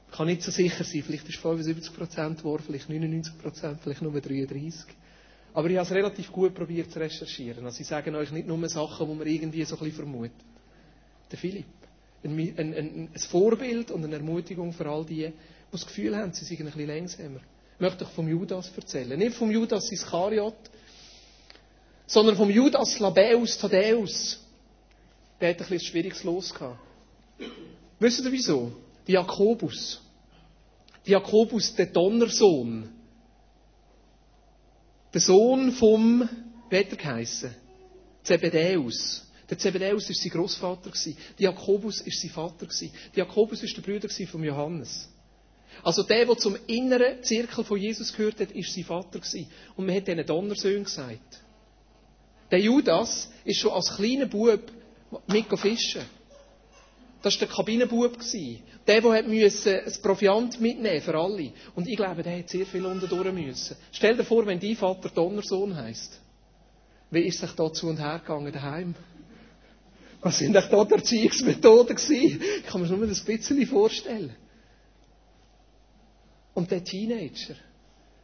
Ich 0.10 0.17
kann 0.17 0.27
nicht 0.27 0.43
so 0.43 0.51
sicher 0.51 0.84
sein. 0.84 1.03
Vielleicht 1.03 1.27
ist 1.27 1.38
es 1.38 1.43
75% 1.43 2.36
geworden, 2.38 2.63
vielleicht 2.65 2.89
99%, 2.89 3.77
vielleicht 3.84 4.01
nur 4.01 4.13
33%. 4.13 4.86
Aber 5.55 5.70
ich 5.70 5.77
habe 5.77 5.86
es 5.86 5.91
relativ 5.91 6.32
gut 6.32 6.55
probiert 6.55 6.91
zu 6.91 7.00
recherchieren. 7.00 7.65
Also 7.65 7.82
ich 7.82 7.88
sage 7.88 8.15
euch 8.15 8.32
nicht 8.32 8.48
nur 8.48 8.67
Sachen, 8.70 9.08
die 9.08 9.15
man 9.15 9.27
irgendwie 9.27 9.63
so 9.65 9.75
ein 9.75 9.79
bisschen 9.79 9.96
vermutet. 9.98 10.38
Der 11.32 11.38
Philipp. 11.38 11.65
Ein, 12.24 12.39
ein, 12.39 12.58
ein, 12.58 13.10
ein 13.13 13.20
Vorbild 13.29 13.91
und 13.91 14.03
eine 14.03 14.15
Ermutigung 14.15 14.72
für 14.72 14.88
all 14.88 15.05
die, 15.05 15.25
die 15.25 15.34
das 15.72 15.86
Gefühl 15.86 16.15
haben, 16.15 16.32
sie 16.34 16.46
seien 16.46 16.60
ein 16.60 16.65
bisschen 16.65 16.88
längsamer. 16.88 17.39
Ich 17.75 17.82
möchte 17.82 18.05
euch 18.05 18.12
vom 18.12 18.27
Judas 18.27 18.72
erzählen. 18.75 19.17
Nicht 19.20 19.36
vom 19.36 19.51
Judas 19.51 19.91
Iskariot, 19.91 20.55
sondern 22.13 22.36
vom 22.36 22.50
Judas 22.51 23.00
Labeus 23.00 23.58
Thaddäus. 23.58 24.39
Der 25.41 25.50
hat 25.50 25.62
ein 25.62 25.67
bisschen 25.67 25.88
schwieriges 25.88 26.24
Los 26.24 26.53
gehabt. 26.53 26.79
Wisst 28.00 28.24
ihr 28.24 28.32
wieso? 28.32 28.72
Jakobus. 29.08 30.00
Jakobus, 31.05 31.74
der 31.74 31.88
Donnersohn. 31.88 32.89
Der 35.12 35.22
Sohn 35.22 35.72
vom, 35.72 36.29
wie 36.70 36.77
hat 36.77 36.91
er 36.91 36.98
geheissen? 36.98 37.55
Zebedäus. 38.22 39.25
Der 39.50 39.58
Zebedäus 39.58 40.08
war 40.08 40.15
sein 40.15 40.32
Großvater. 40.32 40.91
Jakobus 41.39 42.00
war 42.00 42.13
sein 42.13 42.29
Vater. 42.29 42.67
Jakobus 43.15 43.63
war 43.63 43.70
der 43.75 43.82
Bruder 43.82 44.10
von 44.27 44.43
Johannes. 44.43 45.10
Also 45.82 46.03
der, 46.03 46.27
der 46.27 46.38
zum 46.38 46.55
inneren 46.67 47.24
Zirkel 47.24 47.63
von 47.63 47.79
Jesus 47.79 48.13
gehört 48.13 48.39
hat, 48.39 48.53
war 48.53 48.63
sein 48.63 48.84
Vater. 48.84 49.20
Und 49.75 49.88
man 49.88 49.96
hat 49.96 50.08
diesen 50.08 50.25
Donnersöhn 50.27 50.84
gesagt. 50.84 51.43
Der 52.53 52.62
Judas 52.62 53.31
ist 53.45 53.57
schon 53.62 53.72
als 53.72 53.95
kleiner 53.95 54.27
Bub 54.27 54.62
mit 55.25 55.60
fischen. 55.60 56.03
Das 57.24 57.33
war 57.33 57.39
der 57.39 57.48
Kabinenbub. 57.48 58.19
Der, 58.86 59.01
der 59.01 59.24
musste 59.24 59.81
das 59.83 60.00
Proviant 60.00 60.62
mitnehmen 60.62 61.01
für 61.01 61.17
alle. 61.17 61.51
Und 61.74 61.88
ich 61.88 61.95
glaube, 61.95 62.22
der 62.22 62.38
hat 62.38 62.50
sehr 62.50 62.67
viel 62.67 62.86
unter 62.86 63.31
müssen. 63.31 63.75
Stell 63.91 64.15
dir 64.15 64.24
vor, 64.24 64.45
wenn 64.45 64.60
dein 64.60 64.75
Vater 64.75 65.10
Donnersohn 65.10 65.75
heisst. 65.75 66.22
Wie 67.10 67.22
ist 67.22 67.39
sich 67.39 67.51
da 67.53 67.74
zu 67.74 67.88
und 67.88 67.98
her 67.98 68.19
gegangen 68.19 68.53
daheim? 68.53 68.93
Was 70.22 70.38
sind 70.38 70.53
da 70.53 70.62
die 70.62 70.93
Erziehungsmethoden 70.93 71.95
gewesen? 71.95 72.39
Ich 72.60 72.65
kann 72.67 72.81
mir 72.81 72.88
nur 72.88 73.01
ein 73.01 73.10
bisschen 73.10 73.65
vorstellen. 73.65 74.36
Und 76.53 76.69
der 76.69 76.83
Teenager 76.83 77.55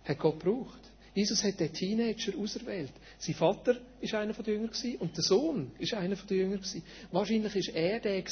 hat 0.06 0.20
Gott 0.20 0.40
gebraucht. 0.40 0.79
Jesus 1.14 1.44
hat 1.44 1.60
den 1.60 1.74
Teenager 1.74 2.38
auserwählt. 2.38 2.92
Sein 3.18 3.36
Vater 3.36 3.76
war 4.02 4.20
einer 4.20 4.34
der 4.34 4.54
Jünger 4.54 4.70
und 5.00 5.18
der 5.18 5.24
Sohn 5.24 5.72
war 5.78 6.00
einer 6.00 6.16
der 6.16 6.38
Jünger. 6.38 6.60
Wahrscheinlich 7.12 7.54
war 7.54 7.76
er 7.76 8.00
der, 8.00 8.24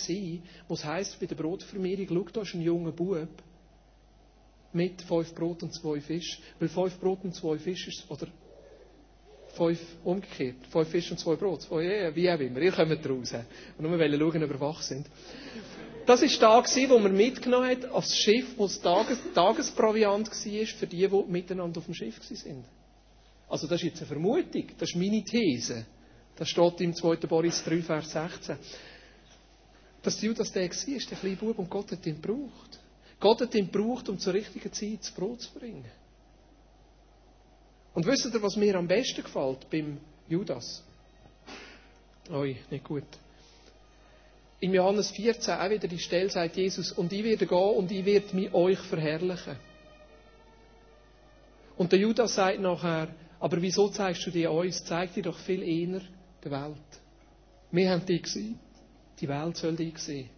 was 0.68 0.86
heisst 0.86 1.20
bei 1.20 1.26
der 1.26 1.36
Brotvermehrung, 1.36 2.08
schau, 2.08 2.26
da 2.34 2.42
ist 2.42 2.54
ein 2.54 2.62
junger 2.62 2.92
Bub 2.92 3.28
mit 4.74 5.02
fünf 5.02 5.34
Brot 5.34 5.64
und 5.64 5.74
zwei 5.74 6.00
Fisch. 6.00 6.40
Weil 6.60 6.70
fünf 6.70 7.00
Brot 7.00 7.24
und 7.24 7.34
zwei 7.34 7.58
Fisch 7.58 7.88
ist, 7.88 8.10
oder 8.10 8.28
fünf 9.56 9.80
umgekehrt, 10.04 10.58
fünf 10.70 10.88
Fisch 10.90 11.12
und 11.12 11.18
zwei 11.18 11.36
Brot, 11.36 11.64
zwei, 11.64 11.84
ja, 11.84 12.16
wie 12.16 12.30
auch 12.30 12.40
immer, 12.40 12.60
ihr 12.60 12.72
kommt 12.72 13.10
raus. 13.10 13.34
Und 13.78 13.82
nur 13.82 13.98
wollen 13.98 14.20
schauen, 14.20 14.44
ob 14.44 14.50
wir 14.50 14.60
wach 14.60 14.82
sind. 14.82 15.08
Das 16.08 16.22
war 16.22 16.64
der, 16.64 16.90
wo 16.90 17.00
man 17.00 17.14
mitgenommen 17.14 17.70
hat 17.70 17.86
aufs 17.92 18.16
Schiff, 18.16 18.58
wo 18.58 18.66
es 18.66 18.80
Tages 18.80 19.20
Tagesproviant 19.36 20.30
war 20.30 20.66
für 20.66 20.88
die, 20.88 21.06
die 21.06 21.24
miteinander 21.28 21.80
auf 21.80 21.86
dem 21.86 21.94
Schiff 21.94 22.18
waren. 22.18 22.64
Also 23.50 23.68
das 23.68 23.82
ist 23.82 23.88
jetzt 23.88 23.98
eine 24.00 24.08
Vermutung, 24.08 24.68
das 24.78 24.90
ist 24.90 24.96
meine 24.96 25.22
These. 25.22 25.86
Das 26.38 26.48
steht 26.48 26.80
im 26.80 26.96
2. 26.96 27.18
Boris 27.28 27.62
3, 27.62 27.82
Vers 27.82 28.12
16. 28.12 28.58
Dass 30.02 30.22
Judas 30.22 30.50
der 30.54 30.70
war, 30.70 31.10
der 31.10 31.18
kleine 31.18 31.36
Bub, 31.36 31.60
und 31.60 31.70
Gott 31.70 31.92
hat 31.92 32.06
ihn 32.06 32.22
gebraucht. 32.22 32.80
Gott 33.20 33.42
hat 33.42 33.54
ihn 33.54 33.70
gebraucht, 33.70 34.08
um 34.08 34.18
zur 34.18 34.34
richtigen 34.34 34.72
Zeit 34.72 35.00
das 35.02 35.12
Brot 35.12 35.42
zu 35.42 35.52
bringen. 35.60 35.92
Und 37.94 38.06
wisst 38.06 38.34
ihr, 38.34 38.42
was 38.42 38.56
mir 38.56 38.76
am 38.76 38.88
besten 38.88 39.24
gefällt 39.24 39.70
beim 39.70 39.98
Judas? 40.30 40.84
Oi, 42.30 42.56
nicht 42.70 42.86
gut. 42.86 43.04
In 44.60 44.74
Johannes 44.74 45.12
14 45.12 45.54
auch 45.54 45.70
wieder 45.70 45.88
die 45.88 46.00
Stelle 46.00 46.30
sagt 46.30 46.58
Jesus, 46.58 46.92
und 46.92 47.14
ich 47.14 47.24
werde 47.24 47.46
gehen 47.46 47.76
und 47.76 47.92
ich 47.92 48.04
werde 48.04 48.36
mich 48.36 48.54
euch 48.54 48.80
verherrlichen. 48.80 49.56
Und 51.78 51.92
der 51.92 52.00
Judas 52.00 52.34
sagt 52.34 52.60
nachher, 52.60 53.10
aber 53.40 53.62
wieso 53.62 53.90
zeigst 53.90 54.26
du 54.26 54.32
dir 54.32 54.52
uns? 54.52 54.84
Zeig 54.84 55.14
dir 55.14 55.24
doch 55.24 55.38
viel 55.38 55.62
eher 55.62 56.02
der 56.44 56.52
Welt. 56.52 57.02
Wir 57.72 57.92
haben 57.92 58.06
dich 58.06 58.24
gesehen. 58.24 58.60
Die 59.20 59.28
Welt 59.28 59.58
soll 59.58 59.76
dich 59.76 59.98
sehen. 60.00 60.30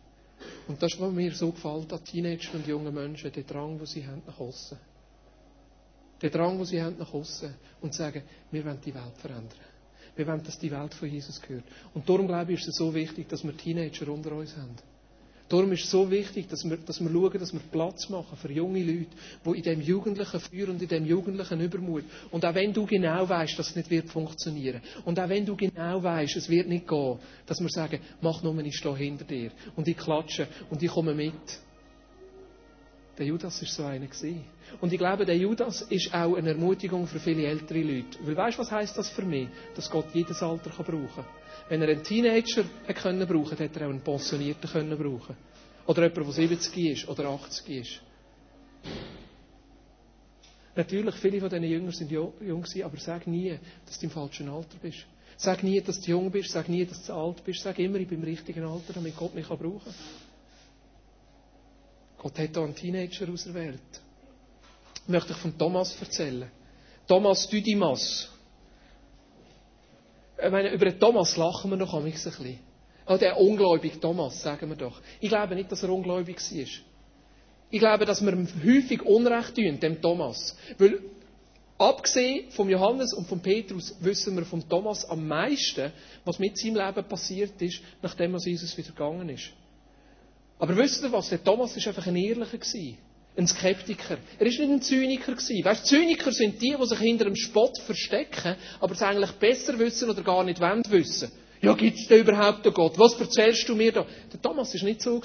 Und 0.68 0.82
das, 0.82 1.00
was 1.00 1.12
mir 1.12 1.34
so 1.34 1.52
gefällt 1.52 1.92
an 1.94 2.04
Teenager 2.04 2.54
und 2.56 2.68
jungen 2.68 2.94
Menschen, 2.94 3.32
der 3.32 3.44
Drang, 3.44 3.78
den 3.78 3.86
sie 3.86 4.06
haben 4.06 4.22
nach 4.26 4.40
außen. 4.40 4.78
Der 6.22 6.30
Drang, 6.30 6.58
den 6.58 6.66
sie 6.66 6.82
haben 6.82 6.98
nach 6.98 7.14
außen. 7.14 7.54
Und 7.82 7.94
sagen, 7.94 8.24
wir 8.52 8.66
wollen 8.66 8.82
die 8.84 8.94
Welt 8.94 9.18
verändern. 9.18 9.69
Wir 10.20 10.28
wollen, 10.28 10.44
dass 10.44 10.60
die 10.60 10.70
Welt 10.70 10.94
von 10.94 11.10
Jesus 11.10 11.42
gehört. 11.42 11.64
Und 11.94 12.10
darum 12.10 12.28
glaube 12.28 12.52
ich, 12.52 12.60
ist 12.60 12.68
es 12.68 12.76
so 12.76 12.94
wichtig, 12.94 13.30
dass 13.30 13.42
wir 13.42 13.56
Teenager 13.56 14.10
unter 14.10 14.34
uns 14.34 14.54
haben. 14.58 14.76
Darum 15.48 15.72
ist 15.72 15.86
es 15.86 15.92
so 15.92 16.12
wichtig, 16.12 16.50
dass 16.50 16.66
wir, 16.70 16.76
dass 16.76 17.00
wir 17.00 17.10
schauen, 17.10 17.40
dass 17.40 17.54
wir 17.54 17.62
Platz 17.72 18.10
machen 18.10 18.38
für 18.38 18.52
junge 18.52 18.84
Leute, 18.84 19.08
die 19.46 19.58
in 19.60 19.64
dem 19.64 19.82
jugendlichen 19.82 20.42
Feuer 20.42 20.68
und 20.68 20.82
in 20.82 20.90
dem 20.90 21.06
jugendlichen 21.06 21.62
Übermut. 21.62 22.04
Und 22.32 22.44
auch 22.44 22.54
wenn 22.54 22.74
du 22.74 22.86
genau 22.86 23.30
weißt, 23.30 23.58
dass 23.58 23.70
es 23.70 23.78
nicht 23.78 23.90
wird 23.90 24.10
funktionieren. 24.10 24.82
Und 25.06 25.18
auch 25.18 25.30
wenn 25.30 25.46
du 25.46 25.56
genau 25.56 26.04
weißt, 26.04 26.36
es 26.36 26.50
wird 26.50 26.68
nicht 26.68 26.86
gehen, 26.86 27.18
dass 27.46 27.62
wir 27.62 27.70
sagen, 27.70 28.02
mach 28.20 28.44
nur, 28.44 28.60
ich 28.60 28.76
stehe 28.76 28.98
hinter 28.98 29.24
dir. 29.24 29.52
Und 29.78 29.88
ich 29.88 29.96
klatsche 29.96 30.50
und 30.70 30.84
ich 30.84 30.92
komme 30.92 31.16
mit. 31.16 31.32
Der 33.20 33.28
Judas 33.28 33.62
ist 33.62 33.76
so 33.76 33.84
einer 33.84 34.08
gewesen. 34.08 34.46
Und 34.80 34.94
ich 34.94 34.98
glaube, 34.98 35.26
der 35.26 35.36
Judas 35.36 35.82
ist 35.82 36.14
auch 36.14 36.36
eine 36.36 36.52
Ermutigung 36.52 37.06
für 37.06 37.20
viele 37.20 37.44
ältere 37.44 37.82
Leute. 37.82 38.18
Weil 38.22 38.38
weißt 38.38 38.58
du, 38.58 38.62
was 38.62 38.72
heißt 38.72 38.98
das 38.98 39.10
für 39.10 39.24
mich? 39.24 39.50
Dass 39.76 39.90
Gott 39.92 40.06
jedes 40.14 40.42
Alter 40.42 40.70
kann 40.70 40.86
brauchen 40.86 41.10
kann. 41.14 41.26
Wenn 41.68 41.82
er 41.82 41.90
einen 41.90 42.02
Teenager 42.02 42.64
können 42.96 43.28
brauchen, 43.28 43.58
hätte 43.58 43.82
er 43.82 43.88
auch 43.88 43.92
einen 43.92 44.00
Pensionierten 44.00 44.70
können 44.70 44.98
brauchen. 44.98 45.36
Oder 45.86 46.04
jemanden, 46.04 46.34
der 46.34 46.48
70 46.48 46.86
ist 46.86 47.10
oder 47.10 47.26
80 47.26 47.70
ist. 47.70 48.02
Natürlich, 50.78 51.16
viele 51.16 51.42
von 51.42 51.50
diesen 51.50 51.64
Jüngern 51.66 51.92
sind 51.92 52.10
jung 52.12 52.34
aber 52.86 52.98
sag 53.00 53.28
nie, 53.28 53.60
dass 53.86 54.00
du 54.00 54.06
im 54.06 54.12
falschen 54.12 54.48
Alter 54.48 54.78
bist. 54.82 55.06
Sag 55.36 55.62
nie, 55.62 55.82
dass 55.82 56.00
du 56.00 56.12
jung 56.12 56.32
bist, 56.32 56.52
sag 56.52 56.70
nie, 56.70 56.86
dass 56.86 57.06
du 57.06 57.14
alt 57.14 57.44
bist. 57.44 57.64
Sag 57.64 57.80
immer, 57.80 57.98
ich 57.98 58.08
bin 58.08 58.20
im 58.20 58.24
richtigen 58.24 58.64
Alter, 58.64 58.94
damit 58.94 59.18
Gott 59.18 59.36
mich 59.36 59.48
brauchen 59.48 59.82
kann. 59.84 59.94
Gott 62.20 62.38
hat 62.38 62.50
hier 62.54 62.64
einen 62.64 62.76
Teenager 62.76 63.32
auserwählt. 63.32 63.80
Ich 65.04 65.10
möchte 65.10 65.32
ich 65.32 65.40
von 65.40 65.58
Thomas 65.58 66.00
erzählen. 66.00 66.52
Thomas 67.08 67.48
Düdimas. 67.48 68.30
Ich 70.38 70.52
meine, 70.52 70.72
über 70.72 70.86
den 70.86 71.00
Thomas 71.00 71.36
lachen 71.38 71.72
wir 71.72 71.78
noch 71.78 71.94
ein 71.94 72.04
bisschen. 72.04 72.60
Oh, 73.08 73.18
der 73.18 73.40
ungläubige 73.40 74.00
Thomas, 74.00 74.42
sagen 74.42 74.70
wir 74.70 74.76
doch. 74.76 75.02
Ich 75.20 75.30
glaube 75.30 75.56
nicht, 75.56 75.72
dass 75.72 75.82
er 75.82 75.90
ungläubig 75.90 76.38
war. 76.38 76.66
Ich 77.72 77.80
glaube, 77.80 78.06
dass 78.06 78.24
wir 78.24 78.32
häufig 78.34 79.02
Unrecht 79.02 79.56
tun, 79.56 79.80
dem 79.80 80.02
Thomas. 80.02 80.56
Weil, 80.78 81.02
abgesehen 81.78 82.52
vom 82.52 82.70
Johannes 82.70 83.14
und 83.14 83.28
vom 83.28 83.42
Petrus, 83.42 83.96
wissen 84.02 84.36
wir 84.36 84.46
vom 84.46 84.68
Thomas 84.68 85.10
am 85.10 85.28
meisten, 85.28 85.92
was 86.26 86.38
mit 86.38 86.58
seinem 86.58 86.76
Leben 86.76 87.08
passiert 87.08 87.62
ist, 87.62 87.82
nachdem 88.02 88.34
er 88.34 88.40
Jesus 88.42 88.78
wieder 88.78 88.90
gegangen 88.90 89.30
ist. 89.30 89.52
Aber 90.60 90.76
wisst 90.76 91.02
ihr 91.02 91.12
was? 91.12 91.30
Der 91.30 91.44
Thomas 91.44 91.76
war 91.76 91.88
einfach 91.88 92.06
ein 92.06 92.16
Ehrlicher. 92.16 92.58
Ein 93.38 93.48
Skeptiker. 93.48 94.18
Er 94.38 94.46
war 94.46 94.48
nicht 94.48 94.62
ein 94.62 94.82
Zyniker. 94.82 95.34
Weißt, 95.34 95.86
Zyniker 95.86 96.32
sind 96.34 96.62
die, 96.62 96.76
die 96.80 96.86
sich 96.86 97.00
hinter 97.00 97.26
einem 97.26 97.38
Spott 97.38 97.78
verstecken, 97.80 98.56
aber 98.82 98.94
es 98.94 99.02
eigentlich 99.02 99.32
besser 99.32 99.80
wissen 99.80 100.10
oder 100.10 100.22
gar 100.22 100.44
nicht 100.44 100.60
wollen 100.60 100.84
wissen. 100.90 101.32
Ja, 101.62 101.76
es 101.76 102.08
da 102.08 102.16
überhaupt 102.16 102.66
einen 102.66 102.74
Gott? 102.74 102.98
Was 102.98 103.20
erzählst 103.20 103.68
du 103.68 103.76
mir 103.76 103.92
da? 103.92 104.06
Der 104.32 104.42
Thomas 104.42 104.74
war 104.74 104.84
nicht 104.84 105.02
so. 105.02 105.22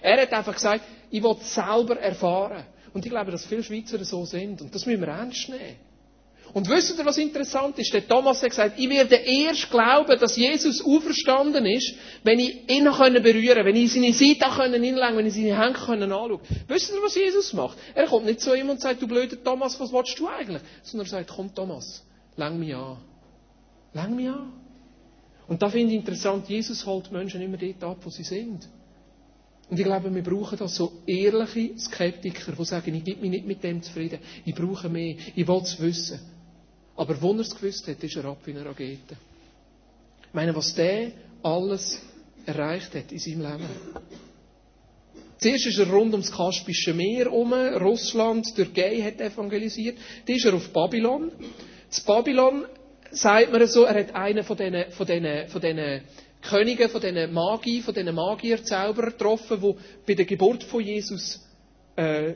Er 0.00 0.22
hat 0.22 0.32
einfach 0.32 0.54
gesagt, 0.54 0.84
ich 1.10 1.22
will 1.22 1.36
es 1.38 1.54
selber 1.54 1.98
erfahren. 1.98 2.64
Und 2.92 3.04
ich 3.04 3.10
glaube, 3.10 3.30
dass 3.30 3.46
viele 3.46 3.62
Schweizer 3.62 4.02
so 4.04 4.24
sind. 4.24 4.60
Und 4.62 4.74
das 4.74 4.86
müssen 4.86 5.00
wir 5.00 5.08
ernst 5.08 5.48
nehmen. 5.48 5.89
Und 6.52 6.68
wisst 6.68 6.98
ihr, 6.98 7.04
was 7.04 7.16
interessant 7.18 7.78
ist? 7.78 7.92
Der 7.94 8.06
Thomas 8.06 8.42
hat 8.42 8.50
gesagt, 8.50 8.78
ich 8.78 8.90
werde 8.90 9.14
erst 9.14 9.70
glauben, 9.70 10.18
dass 10.18 10.36
Jesus 10.36 10.84
auferstanden 10.84 11.64
ist, 11.64 11.94
wenn 12.24 12.40
ich 12.40 12.68
ihn 12.68 12.84
noch 12.84 12.98
berühren 12.98 13.56
kann, 13.56 13.66
wenn 13.66 13.76
ich 13.76 13.92
seine 13.92 14.12
Seite 14.12 14.72
hinlegen 14.72 15.16
wenn 15.16 15.26
ich 15.26 15.34
seine 15.34 15.58
Hände 15.58 15.78
anschauen 15.78 16.00
kann. 16.00 16.40
Wisst 16.66 16.90
ihr, 16.90 17.02
was 17.02 17.14
Jesus 17.14 17.52
macht? 17.52 17.78
Er 17.94 18.06
kommt 18.06 18.26
nicht 18.26 18.40
zu 18.40 18.54
ihm 18.54 18.68
und 18.68 18.80
sagt, 18.80 19.00
du 19.00 19.06
blöder 19.06 19.42
Thomas, 19.42 19.78
was 19.78 19.92
willst 19.92 20.18
du 20.18 20.26
eigentlich? 20.26 20.62
Sondern 20.82 21.06
er 21.06 21.10
sagt, 21.10 21.30
komm 21.30 21.54
Thomas, 21.54 22.04
lang 22.36 22.58
mich 22.58 22.74
an. 22.74 22.96
Lang 23.92 24.16
mich 24.16 24.28
an. 24.28 24.52
Und 25.46 25.62
da 25.62 25.68
finde 25.68 25.92
ich 25.92 26.00
interessant, 26.00 26.48
Jesus 26.48 26.84
holt 26.84 27.12
Menschen 27.12 27.40
immer 27.42 27.56
dort 27.56 27.82
ab, 27.84 27.98
wo 28.02 28.10
sie 28.10 28.24
sind. 28.24 28.68
Und 29.68 29.78
ich 29.78 29.84
glaube, 29.84 30.12
wir 30.12 30.22
brauchen 30.22 30.58
da 30.58 30.66
so 30.66 30.92
ehrliche 31.06 31.78
Skeptiker, 31.78 32.52
die 32.52 32.64
sagen, 32.64 32.92
ich 32.92 33.04
gebe 33.04 33.20
mich 33.20 33.30
nicht 33.30 33.46
mit 33.46 33.62
dem 33.62 33.82
zufrieden, 33.82 34.18
ich 34.44 34.54
brauche 34.54 34.88
mehr, 34.88 35.14
ich 35.36 35.46
will 35.46 35.60
es 35.62 35.80
wissen. 35.80 36.20
Aber 37.00 37.22
wo 37.22 37.32
er 37.32 37.40
es 37.40 37.54
gewusst 37.54 37.88
hat, 37.88 38.04
ist 38.04 38.14
er 38.14 38.26
ab 38.26 38.40
wie 38.44 38.50
eine 38.50 38.62
Rakete. 38.62 39.16
Ich 40.28 40.34
meine, 40.34 40.54
was 40.54 40.74
der 40.74 41.12
alles 41.42 41.98
erreicht 42.44 42.94
hat 42.94 43.10
in 43.10 43.18
seinem 43.18 43.40
Leben. 43.40 43.68
Zuerst 45.38 45.66
ist 45.66 45.78
er 45.78 45.88
rund 45.88 46.12
ums 46.12 46.30
Kaspische 46.30 46.92
Meer 46.92 47.24
herum, 47.24 47.54
Russland, 47.54 48.54
Türkei 48.54 49.00
hat 49.00 49.18
evangelisiert. 49.18 49.96
Dann 50.26 50.36
ist 50.36 50.44
er 50.44 50.52
auf 50.52 50.70
Babylon. 50.74 51.32
Das 51.88 52.02
Babylon, 52.02 52.66
sagt 53.10 53.50
man 53.50 53.66
so, 53.66 53.84
er 53.84 53.98
hat 53.98 54.14
einen 54.14 54.44
von 54.44 54.58
diesen, 54.58 54.90
von 54.90 55.06
diesen, 55.06 55.48
von 55.48 55.60
diesen 55.62 56.02
Königen, 56.42 56.90
von 56.90 57.00
diesen 57.00 57.32
Magi, 57.32 57.80
von 57.80 57.94
diesen 57.94 58.14
Magierzauberern 58.14 59.12
getroffen, 59.12 59.58
die 59.58 59.74
bei 60.06 60.14
der 60.16 60.26
Geburt 60.26 60.64
von 60.64 60.82
Jesus 60.82 61.40
äh, 61.96 62.34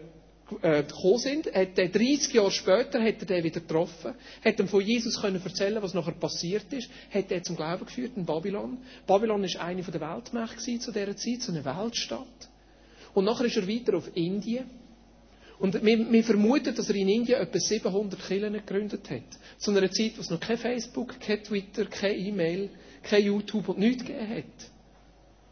gekommen 0.49 1.19
sind, 1.19 1.47
hat 1.47 1.79
er 1.79 1.89
30 1.89 2.35
Jahre 2.35 2.51
später 2.51 3.03
hat 3.03 3.21
er 3.21 3.27
den 3.27 3.45
wieder 3.45 3.61
getroffen, 3.61 4.15
hat 4.45 4.59
ihm 4.59 4.69
von 4.69 4.83
Jesus 4.83 5.21
können 5.21 5.41
erzählen, 5.43 5.83
was 5.83 5.95
nachher 5.95 6.13
passiert 6.13 6.73
ist, 6.73 6.91
hat 7.13 7.31
er 7.31 7.43
zum 7.43 7.57
Glauben 7.57 7.87
geführt 7.87 8.13
in 8.17 8.27
Babylon. 8.27 8.79
Babylon 9.07 9.45
ist 9.45 9.57
eine 9.57 9.83
der 9.83 10.01
Weltmächte 10.01 10.79
zu 10.79 10.93
dieser 10.93 11.17
Zeit, 11.17 11.43
so 11.43 11.53
eine 11.53 11.65
Weltstadt. 11.65 12.49
Und 13.15 13.25
nachher 13.25 13.47
ist 13.47 13.57
er 13.57 13.69
weiter 13.69 13.97
auf 13.97 14.11
Indien. 14.15 14.65
Und 15.59 15.83
wir, 15.85 16.13
wir, 16.13 16.25
vermuten, 16.25 16.75
dass 16.75 16.89
er 16.89 16.97
in 16.97 17.09
Indien 17.09 17.41
etwa 17.41 17.59
700 17.59 18.21
Kirchen 18.27 18.53
gegründet 18.53 19.09
hat. 19.09 19.23
Zu 19.59 19.71
einer 19.71 19.91
Zeit, 19.91 20.13
wo 20.17 20.21
es 20.21 20.31
noch 20.31 20.41
kein 20.41 20.59
Facebook, 20.59 21.21
kein 21.21 21.43
Twitter, 21.43 21.87
kein 21.87 22.19
E-Mail 22.19 22.71
kein 23.05 23.25
YouTube 23.25 23.69
und 23.69 23.79
nichts 23.79 24.05
gegeben 24.05 24.29
hat. 24.29 24.45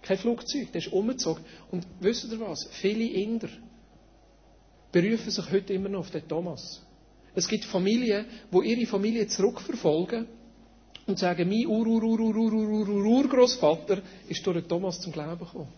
Kein 0.03 0.19
Flugzeug, 0.19 0.73
der 0.73 0.81
ist 0.81 0.93
umgezogen. 0.93 1.45
Und 1.71 1.87
wisst 2.01 2.31
ihr 2.31 2.41
was? 2.41 2.67
Viele 2.73 3.05
Inder 3.05 3.49
berufen 4.93 5.31
sich 5.31 5.51
heute 5.51 5.73
immer 5.73 5.89
noch 5.89 6.01
auf 6.01 6.11
den 6.11 6.27
Thomas. 6.29 6.83
Es 7.35 7.49
gibt 7.49 7.65
Familien, 7.65 8.27
wo 8.51 8.63
ihre 8.63 8.87
Familie 8.87 9.27
zurückverfolgen 9.27 10.27
und 11.07 11.19
sagen, 11.19 11.49
mein 11.49 11.67
ur 11.67 11.87
ur 11.87 12.03
ur 12.03 12.21
ur 12.21 12.37
ur 12.37 12.53
ur 12.53 12.89
ur 12.89 13.05
Urgroßvater 13.05 14.03
ist 14.29 14.47
durch 14.47 14.59
den 14.59 14.69
Thomas 14.69 15.01
zum 15.01 15.13
Glauben 15.13 15.39
gekommen. 15.39 15.69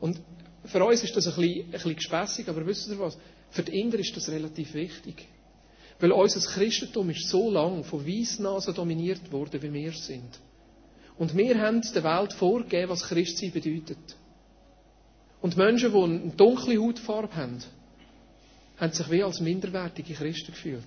Und 0.00 0.20
für 0.64 0.84
uns 0.84 1.02
ist 1.04 1.16
das 1.16 1.26
ein 1.26 1.34
bisschen, 1.34 1.64
ein 1.66 1.70
bisschen 1.70 1.96
gespässig, 1.96 2.48
aber 2.48 2.66
wisst 2.66 2.88
ihr 2.88 2.98
was? 2.98 3.18
Für 3.50 3.62
die 3.62 3.78
Inder 3.80 3.98
ist 3.98 4.16
das 4.16 4.28
relativ 4.28 4.74
wichtig. 4.74 5.26
Weil 6.00 6.12
unser 6.12 6.40
Christentum 6.40 7.10
ist 7.10 7.28
so 7.28 7.50
lange 7.50 7.84
von 7.84 8.06
Weissnasen 8.06 8.74
dominiert 8.74 9.30
worden, 9.32 9.60
wie 9.62 9.72
wir 9.72 9.92
sind. 9.92 10.38
Und 11.18 11.36
wir 11.36 11.60
haben 11.60 11.82
der 11.94 12.04
Welt 12.04 12.32
vorgegeben, 12.32 12.90
was 12.90 13.02
Christsein 13.02 13.50
bedeutet. 13.50 13.98
Und 15.40 15.56
Menschen, 15.56 15.92
die 15.92 15.98
eine 15.98 16.32
dunkle 16.36 16.80
Hautfarbe 16.80 17.34
haben, 17.36 17.58
haben 18.76 18.92
sich 18.92 19.10
wie 19.10 19.22
als 19.22 19.40
minderwertige 19.40 20.14
Christen 20.14 20.52
gefühlt. 20.52 20.84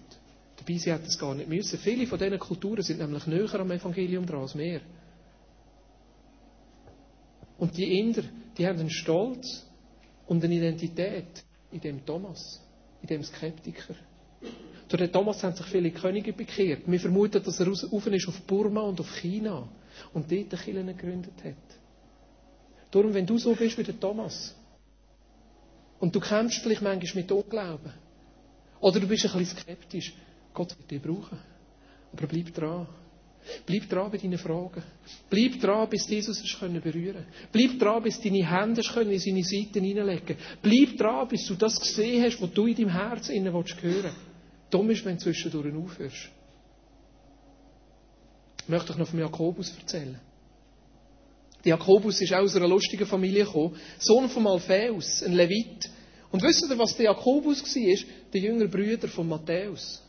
Dabei, 0.58 0.78
sie 0.78 0.92
hätten 0.92 1.06
es 1.06 1.18
gar 1.18 1.34
nicht 1.34 1.50
müssen. 1.50 1.80
Viele 1.80 2.06
von 2.06 2.20
diesen 2.20 2.40
Kulturen 2.40 2.84
sind 2.84 3.00
nämlich 3.00 3.26
näher 3.28 3.60
am 3.60 3.72
Evangelium 3.72 4.26
dran 4.26 4.42
als 4.42 4.58
wir. 4.58 4.82
Und 7.58 7.78
die 7.78 8.00
Inder, 8.00 8.24
die 8.58 8.68
haben 8.68 8.80
einen 8.80 8.90
Stolz 8.90 9.66
und 10.28 10.44
eine 10.44 10.56
Identität 10.56 11.44
in 11.72 11.80
dem 11.80 12.06
Thomas, 12.06 12.62
in 13.02 13.08
dem 13.08 13.24
Skeptiker. 13.24 13.96
Durch 14.88 15.02
den 15.02 15.12
Thomas 15.12 15.42
haben 15.44 15.56
sich 15.56 15.66
viele 15.68 15.92
Könige 15.92 16.34
bekehrt. 16.34 16.82
Wir 16.86 17.00
vermuten, 17.00 17.42
dass 17.42 17.60
er 17.60 17.68
raus 17.68 17.84
ist 17.84 18.28
auf 18.28 18.42
Burma 18.42 18.82
und 18.82 19.00
auf 19.00 19.16
China 19.16 19.70
und 20.14 20.32
dort 20.32 20.64
Kirchen 20.64 20.88
gegründet 20.88 21.44
hat. 21.44 21.81
Darum, 22.92 23.14
wenn 23.14 23.26
du 23.26 23.38
so 23.38 23.56
bist 23.56 23.78
wie 23.78 23.84
der 23.84 24.00
Thomas 24.00 24.54
und 26.00 26.14
du 26.14 26.20
kämpfst 26.20 26.62
vielleicht 26.62 26.82
manchmal 26.82 27.24
mit 27.24 27.32
Unglauben 27.32 27.94
oder 28.80 29.00
du 29.00 29.08
bist 29.08 29.26
ein 29.26 29.40
bisschen 29.40 29.58
skeptisch, 29.58 30.14
Gott 30.54 30.78
wird 30.78 30.92
dich 30.92 31.02
brauchen. 31.02 31.40
Aber 32.12 32.28
bleib 32.28 32.54
dran. 32.54 32.88
Bleib 33.66 33.90
dran 33.90 34.12
bei 34.12 34.18
deinen 34.18 34.38
Fragen. 34.38 34.84
Bleib 35.30 35.60
dran, 35.60 35.90
bis 35.90 36.08
Jesus 36.08 36.42
es 36.44 36.60
berühren 36.60 36.84
können. 36.84 37.26
Bleib 37.52 37.80
dran, 37.80 38.04
bis 38.04 38.20
deine 38.20 38.48
Hände 38.48 38.82
in 38.82 39.20
seine 39.20 39.44
Seiten 39.44 39.84
hineinlegen 39.84 40.38
Bleib 40.62 40.98
dran, 40.98 41.28
bis 41.28 41.48
du 41.48 41.56
das 41.56 41.80
gesehen 41.80 42.24
hast, 42.24 42.42
was 42.42 42.52
du 42.52 42.68
in 42.68 42.76
deinem 42.76 42.90
Herzen 42.90 43.44
hören 43.44 43.66
willst. 43.82 44.16
Dumm 44.70 44.90
ist, 44.90 45.04
wenn 45.06 45.16
du 45.16 45.24
zwischendurch 45.24 45.74
aufhörst. 45.74 46.30
Ich 48.64 48.70
möchte 48.70 48.94
euch 48.94 49.00
noch 49.00 49.08
von 49.08 49.20
Jakobus 49.20 49.76
erzählen. 49.78 50.20
Der 51.64 51.72
Jakobus 51.72 52.20
ist 52.22 52.34
auch 52.34 52.40
aus 52.40 52.56
einer 52.56 52.68
lustigen 52.68 53.06
Familie 53.06 53.46
gekommen. 53.46 53.76
Sohn 54.00 54.30
von 54.30 54.48
Alphaeus, 54.48 55.22
ein 55.24 55.34
Levit. 55.34 55.90
Und 56.32 56.42
wisst 56.42 56.64
ihr, 56.68 56.78
was 56.78 56.96
der 56.96 57.06
Jakobus 57.06 57.62
war? 57.64 58.06
Der 58.34 58.42
jüngere 58.42 58.68
Brüder 58.68 59.08
von 59.08 59.28
Matthäus. 59.28 60.02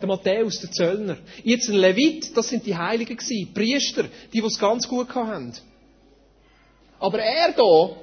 Der 0.00 0.08
Matthäus, 0.08 0.60
der 0.60 0.70
Zöllner. 0.70 1.18
Jetzt 1.42 1.68
ein 1.68 1.76
Levit, 1.76 2.36
das 2.36 2.48
sind 2.48 2.66
die 2.66 2.76
Heiligen 2.76 3.16
gewesen. 3.16 3.52
Priester, 3.54 4.04
die, 4.32 4.40
die 4.40 4.46
es 4.46 4.58
ganz 4.58 4.86
gut 4.88 5.14
hatten. 5.14 5.54
Aber 6.98 7.18
er 7.18 7.52
da, 7.52 7.96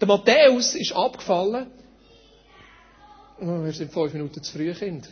der 0.00 0.08
Matthäus, 0.08 0.74
ist 0.74 0.92
abgefallen. 0.92 1.68
Oh, 3.40 3.64
wir 3.64 3.72
sind 3.72 3.92
fünf 3.92 4.12
Minuten 4.12 4.42
zu 4.42 4.52
früh, 4.52 4.72
Kind. 4.74 5.08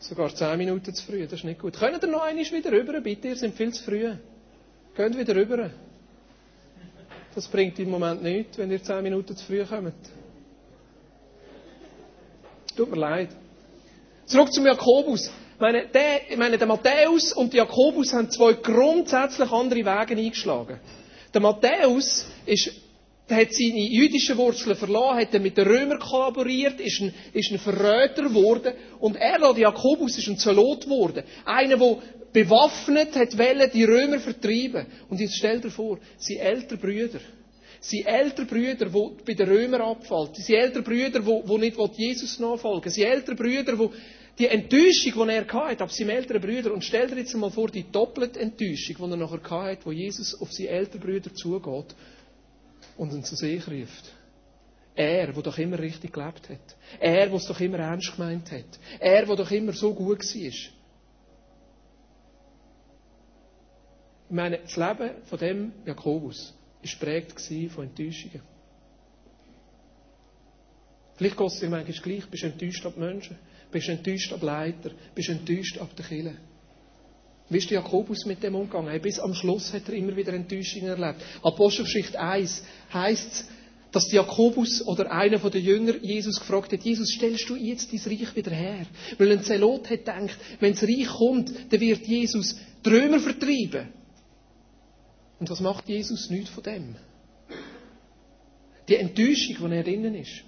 Sogar 0.00 0.32
zehn 0.34 0.58
Minuten 0.58 0.94
zu 0.94 1.04
früh, 1.04 1.24
das 1.24 1.40
ist 1.40 1.44
nicht 1.44 1.60
gut. 1.60 1.74
Könnt 1.74 2.02
ihr 2.02 2.08
noch 2.08 2.22
einmal 2.22 2.44
wieder 2.44 2.70
rüber, 2.72 3.00
bitte? 3.00 3.28
Ihr 3.28 3.36
seid 3.36 3.54
viel 3.54 3.72
zu 3.72 3.82
früh. 3.82 4.14
Geht 4.96 5.18
wieder 5.18 5.34
rüber. 5.34 5.70
Das 7.34 7.46
bringt 7.48 7.78
im 7.78 7.90
Moment 7.90 8.22
nichts, 8.22 8.58
wenn 8.58 8.70
ihr 8.70 8.82
zehn 8.82 9.02
Minuten 9.02 9.36
zu 9.36 9.44
früh 9.44 9.64
kommt. 9.64 9.94
Tut 12.76 12.90
mir 12.90 12.96
leid. 12.96 13.28
Zurück 14.26 14.52
zum 14.52 14.66
Jakobus. 14.66 15.26
Ich 15.54 15.60
meine, 15.60 15.86
der, 15.88 16.30
ich 16.30 16.36
meine, 16.36 16.58
der 16.58 16.66
Matthäus 16.66 17.32
und 17.32 17.52
der 17.52 17.64
Jakobus 17.64 18.12
haben 18.12 18.30
zwei 18.30 18.52
grundsätzlich 18.52 19.50
andere 19.50 19.80
Wege 19.80 20.16
eingeschlagen. 20.20 20.78
Der 21.34 21.40
Matthäus 21.40 22.26
ist 22.46 22.70
der 23.28 23.36
hat 23.38 23.52
seine 23.52 23.80
jüdischen 23.80 24.38
Wurzeln 24.38 24.74
verloren, 24.76 25.18
hat 25.18 25.32
mit 25.34 25.56
den 25.58 25.66
Römern 25.66 25.98
kollaboriert, 25.98 26.80
ist 26.80 27.00
ein, 27.02 27.12
ist 27.34 27.50
ein 27.52 27.58
Verräter 27.58 28.22
geworden. 28.22 28.72
Und 29.00 29.16
er, 29.16 29.38
der 29.38 29.58
Jakobus, 29.58 30.16
ist 30.16 30.28
ein 30.28 30.38
Zelot 30.38 30.84
geworden. 30.84 31.24
Einer, 31.44 31.76
der 31.76 31.96
bewaffnet 32.32 33.14
hat, 33.16 33.36
wollen, 33.38 33.70
die 33.72 33.84
Römer 33.84 34.20
vertreiben. 34.20 34.86
Und 35.08 35.20
jetzt 35.20 35.36
stell 35.36 35.60
dir 35.60 35.70
vor, 35.70 35.98
seine 36.18 36.40
älteren 36.40 36.80
Brüder, 36.80 37.20
seine 37.80 38.06
älteren 38.06 38.46
Brüder, 38.46 38.86
die 38.86 39.24
bei 39.24 39.34
den 39.34 39.48
Römern 39.48 39.80
abfallen, 39.80 40.30
seine 40.34 40.58
älteren 40.60 40.84
Brüder, 40.84 41.20
die, 41.20 41.42
die 41.48 41.58
nicht 41.58 41.98
Jesus 41.98 42.38
nachfolgen 42.38 42.90
seine 42.90 43.08
älteren 43.08 43.36
Brüder, 43.36 43.76
die 43.76 43.88
die 44.38 44.46
Enttäuschung, 44.46 45.26
die 45.26 45.34
er 45.34 45.52
hatte, 45.52 45.82
ab 45.82 45.90
seinen 45.90 46.10
älteren 46.10 46.40
Brüdern, 46.40 46.72
und 46.72 46.84
stell 46.84 47.08
dir 47.08 47.16
jetzt 47.16 47.34
mal 47.34 47.50
vor, 47.50 47.70
die 47.70 47.90
doppelte 47.90 48.38
Enttäuschung, 48.38 48.96
die 48.96 49.12
er 49.12 49.16
nachher 49.16 49.50
hatte, 49.50 49.84
wo 49.84 49.92
Jesus 49.92 50.40
auf 50.40 50.52
seine 50.52 50.68
älteren 50.68 51.00
Brüder 51.00 51.34
zugeht 51.34 51.94
und 52.96 53.12
ihn 53.12 53.24
zu 53.24 53.34
sich 53.34 53.66
ruft. 53.66 54.12
Er, 54.94 55.32
der 55.32 55.42
doch 55.42 55.58
immer 55.58 55.78
richtig 55.78 56.12
gelebt 56.12 56.48
hat. 56.48 56.76
Er, 56.98 57.26
der 57.26 57.34
es 57.34 57.46
doch 57.46 57.60
immer 57.60 57.78
ernst 57.78 58.16
gemeint 58.16 58.50
hat. 58.50 58.64
Er, 58.98 59.26
der 59.26 59.36
doch 59.36 59.50
immer 59.50 59.72
so 59.72 59.94
gut 59.94 60.20
war. 60.20 60.77
Ich 64.28 64.34
meine, 64.34 64.58
das 64.58 64.76
Leben 64.76 65.10
von 65.24 65.38
dem 65.38 65.72
Jakobus 65.86 66.54
war 66.82 66.90
geprägt 66.90 67.40
von 67.72 67.84
Enttäuschungen. 67.84 68.42
Vielleicht 71.16 71.36
geht 71.36 71.46
es 71.46 71.60
dir 71.60 71.68
manchmal 71.68 71.98
gleich, 71.98 72.26
bist 72.26 72.42
du 72.42 72.46
enttäuscht 72.46 72.86
ab 72.86 72.96
Menschen, 72.96 73.38
bist 73.72 73.88
du 73.88 73.92
enttäuscht 73.92 74.32
ab 74.32 74.42
Leiter, 74.42 74.90
bist 75.14 75.28
du 75.28 75.32
enttäuscht 75.32 75.78
ab 75.78 75.96
der 75.96 76.04
Kirche. 76.06 76.36
Wie 77.48 77.58
ist 77.58 77.70
Jakobus 77.70 78.26
mit 78.26 78.42
dem 78.42 78.54
umgegangen? 78.54 79.00
Bis 79.00 79.18
am 79.18 79.32
Schluss 79.32 79.72
hat 79.72 79.88
er 79.88 79.94
immer 79.94 80.14
wieder 80.14 80.34
Enttäuschungen 80.34 80.88
erlebt. 80.88 81.22
Apostelgeschichte 81.42 82.20
1 82.20 82.62
heißt 82.92 83.32
es, 83.32 83.48
dass 83.90 84.12
Jakobus 84.12 84.86
oder 84.86 85.10
einer 85.10 85.38
der 85.38 85.60
Jünger 85.60 85.96
Jesus 85.96 86.38
gefragt 86.38 86.72
hat, 86.72 86.82
Jesus, 86.82 87.08
stellst 87.08 87.48
du 87.48 87.56
jetzt 87.56 87.90
dein 87.90 88.00
Reich 88.00 88.36
wieder 88.36 88.50
her? 88.50 88.86
Weil 89.16 89.32
ein 89.32 89.42
Zelot 89.42 89.88
hat 89.88 90.04
gedacht, 90.04 90.36
wenn 90.60 90.74
das 90.74 90.82
Reich 90.82 91.08
kommt, 91.08 91.50
dann 91.72 91.80
wird 91.80 92.06
Jesus 92.06 92.60
die 92.84 92.90
Römer 92.90 93.18
vertreiben. 93.18 93.88
Und 95.38 95.50
was 95.50 95.60
macht 95.60 95.88
Jesus? 95.88 96.30
Nichts 96.30 96.50
von 96.50 96.64
dem. 96.64 96.96
Die 98.88 98.96
Enttäuschung, 98.96 99.56
die 99.58 99.76
er 99.76 99.84
drinnen 99.84 100.14
ist. 100.14 100.44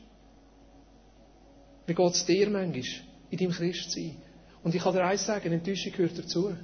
Wie 1.87 1.94
geht 1.94 2.14
es 2.14 2.24
dir 2.24 2.48
manchmal 2.50 2.83
in 3.31 3.38
deinem 3.38 3.53
Christsein? 3.53 4.16
Und 4.62 4.74
ich 4.74 4.83
kann 4.83 4.94
dir 4.94 5.05
eins 5.05 5.26
sagen, 5.26 5.53
Enttäuschung 5.53 5.92
gehört 5.92 6.18
dazu. 6.18 6.55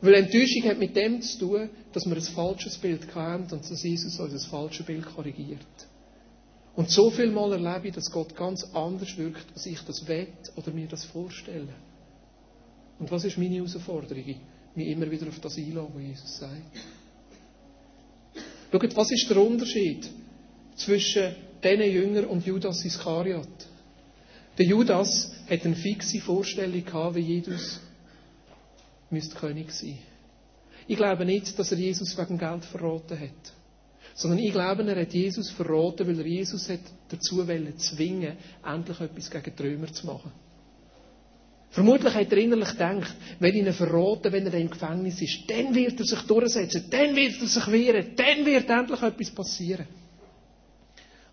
Weil 0.00 0.14
Enttäuschung 0.14 0.62
hat 0.64 0.78
mit 0.78 0.94
dem 0.94 1.20
zu 1.22 1.38
tun, 1.38 1.70
dass 1.92 2.06
wir 2.06 2.16
ein 2.16 2.22
falsches 2.22 2.78
Bild 2.78 3.12
haben 3.14 3.44
und 3.50 3.70
dass 3.70 3.82
Jesus 3.82 4.18
uns 4.18 4.32
das 4.32 4.46
falsche 4.46 4.84
Bild 4.84 5.04
korrigiert. 5.06 5.66
Und 6.76 6.90
so 6.90 7.10
viel 7.10 7.32
Mal 7.32 7.52
erlebe 7.52 7.88
ich, 7.88 7.94
dass 7.94 8.10
Gott 8.12 8.36
ganz 8.36 8.62
anders 8.72 9.16
wirkt, 9.18 9.46
als 9.52 9.66
ich 9.66 9.80
das 9.80 10.06
will 10.06 10.28
oder 10.54 10.70
mir 10.70 10.86
das 10.86 11.04
vorstelle. 11.06 11.74
Und 13.00 13.10
was 13.10 13.24
ist 13.24 13.36
meine 13.36 13.56
Herausforderung? 13.56 14.36
Mich 14.74 14.88
immer 14.88 15.10
wieder 15.10 15.26
auf 15.26 15.40
das 15.40 15.56
einladen, 15.56 15.90
was 15.94 16.02
Jesus 16.02 16.38
sagt. 16.38 16.62
Schaut, 18.70 18.96
was 18.96 19.10
ist 19.10 19.30
der 19.30 19.38
Unterschied 19.38 20.08
zwischen 20.76 21.34
diesen 21.62 21.90
Jüngern 21.90 22.26
und 22.26 22.44
Judas 22.44 22.84
Iskariot? 22.84 23.48
Der 24.58 24.66
Judas 24.66 25.32
hat 25.48 25.64
eine 25.64 25.76
fixe 25.76 26.20
Vorstellung 26.20 26.84
gehabt, 26.84 27.14
wie 27.14 27.20
Jesus 27.20 27.80
müsste 29.10 29.36
König 29.36 29.70
sein. 29.70 29.98
Ich 30.86 30.96
glaube 30.96 31.24
nicht, 31.24 31.58
dass 31.58 31.72
er 31.72 31.78
Jesus 31.78 32.16
wegen 32.18 32.38
Geld 32.38 32.64
verraten 32.64 33.18
hat. 33.18 33.52
Sondern 34.14 34.40
ich 34.40 34.52
glaube, 34.52 34.82
er 34.82 35.00
hat 35.00 35.12
Jesus 35.12 35.50
verraten, 35.50 36.06
weil 36.06 36.18
er 36.18 36.26
Jesus 36.26 36.68
hat 36.68 36.80
dazu 37.08 37.46
wollen, 37.46 37.78
zwingen, 37.78 38.36
endlich 38.64 39.00
etwas 39.00 39.30
gegen 39.30 39.56
die 39.56 39.92
zu 39.92 40.06
machen. 40.06 40.32
Vermutlich 41.70 42.14
hat 42.14 42.32
er 42.32 42.38
innerlich 42.38 42.70
gedacht, 42.70 43.14
wenn 43.38 43.54
ich 43.54 43.66
ihn 43.66 43.72
verraten, 43.72 44.32
wenn 44.32 44.46
er 44.46 44.54
im 44.54 44.70
Gefängnis 44.70 45.20
ist, 45.20 45.42
dann 45.48 45.74
wird 45.74 45.98
er 46.00 46.06
sich 46.06 46.20
durchsetzen, 46.22 46.86
dann 46.90 47.14
wird 47.14 47.40
er 47.40 47.46
sich 47.46 47.66
wehren, 47.70 48.16
dann 48.16 48.46
wird 48.46 48.70
endlich 48.70 49.02
etwas 49.02 49.30
passieren. 49.30 49.86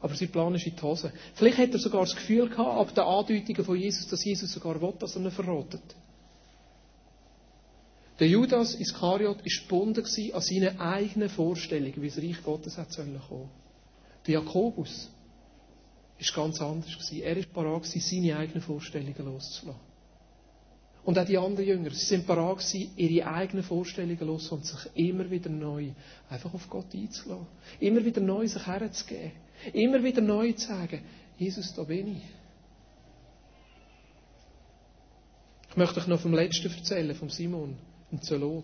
Aber 0.02 0.13
sein 0.13 0.30
Plan 0.30 0.54
ist 0.54 0.67
in 0.67 0.76
die 0.76 0.82
Hose. 0.82 1.12
Vielleicht 1.36 1.58
hat 1.58 1.71
er 1.71 1.80
sogar 1.80 2.02
das 2.02 2.15
Gefühl 2.15 2.50
gehabt, 2.50 2.80
ab 2.80 2.93
den 2.93 3.04
Andeutungen 3.04 3.65
von 3.65 3.78
Jesus, 3.78 4.08
dass 4.08 4.24
Jesus 4.24 4.52
sogar 4.52 4.80
will, 4.80 4.93
dass 5.00 5.15
er 5.15 5.21
ihn 5.21 5.32
verratet. 5.32 5.82
Der 8.19 8.28
Judas 8.28 8.76
Iskariot 8.76 9.38
war 9.38 9.43
gebunden 9.43 10.04
an 10.34 10.41
seine 10.41 10.80
eigenen 10.80 11.30
Vorstellungen, 11.30 12.02
wie 12.02 12.08
das 12.08 12.17
Reich 12.17 12.43
Gottes 12.43 12.78
hat 12.78 12.95
kommen 12.95 13.19
sollen. 13.28 13.50
Der 14.28 14.34
Jakobus 14.36 15.10
war 16.19 16.43
ganz 16.43 16.62
anders. 16.62 17.12
Er 17.12 17.36
war 17.36 17.43
parat, 17.54 17.86
seine 17.86 18.38
eigenen 18.38 18.62
Vorstellungen 18.62 19.15
loszulassen. 19.17 19.95
Und 21.06 21.20
auch 21.20 21.26
die 21.26 21.38
anderen 21.38 21.68
Jünger, 21.68 21.91
sie 21.91 22.04
sind 22.04 22.26
parat 22.26 22.58
gewesen, 22.58 22.91
ihre 22.98 23.28
eigenen 23.28 23.63
Vorstellungen 23.63 24.26
los 24.26 24.50
und 24.50 24.65
sich 24.65 24.89
immer 24.96 25.30
wieder 25.30 25.52
neu 25.52 25.91
einfach 26.30 26.52
auf 26.52 26.68
Gott 26.68 26.94
einzulassen. 26.96 27.46
Immer 27.80 28.04
wieder 28.04 28.22
neu 28.22 28.48
sich 28.48 28.65
herzugeben. 28.65 29.32
Immer 29.72 30.04
wieder 30.04 30.22
neu 30.22 30.52
zu 30.54 30.68
sagen, 30.68 31.04
Jesus, 31.38 31.74
da 31.76 31.84
bin 31.84 32.18
ich. 32.18 32.24
Ich 35.70 35.78
möchte 35.78 36.00
euch 36.00 36.08
noch 36.08 36.22
vom 36.22 36.34
Letzten 36.34 36.74
erzählen, 36.74 37.15
vom 37.15 37.30
Simon, 37.30 37.78
dem 38.12 38.22
Zelot. 38.22 38.63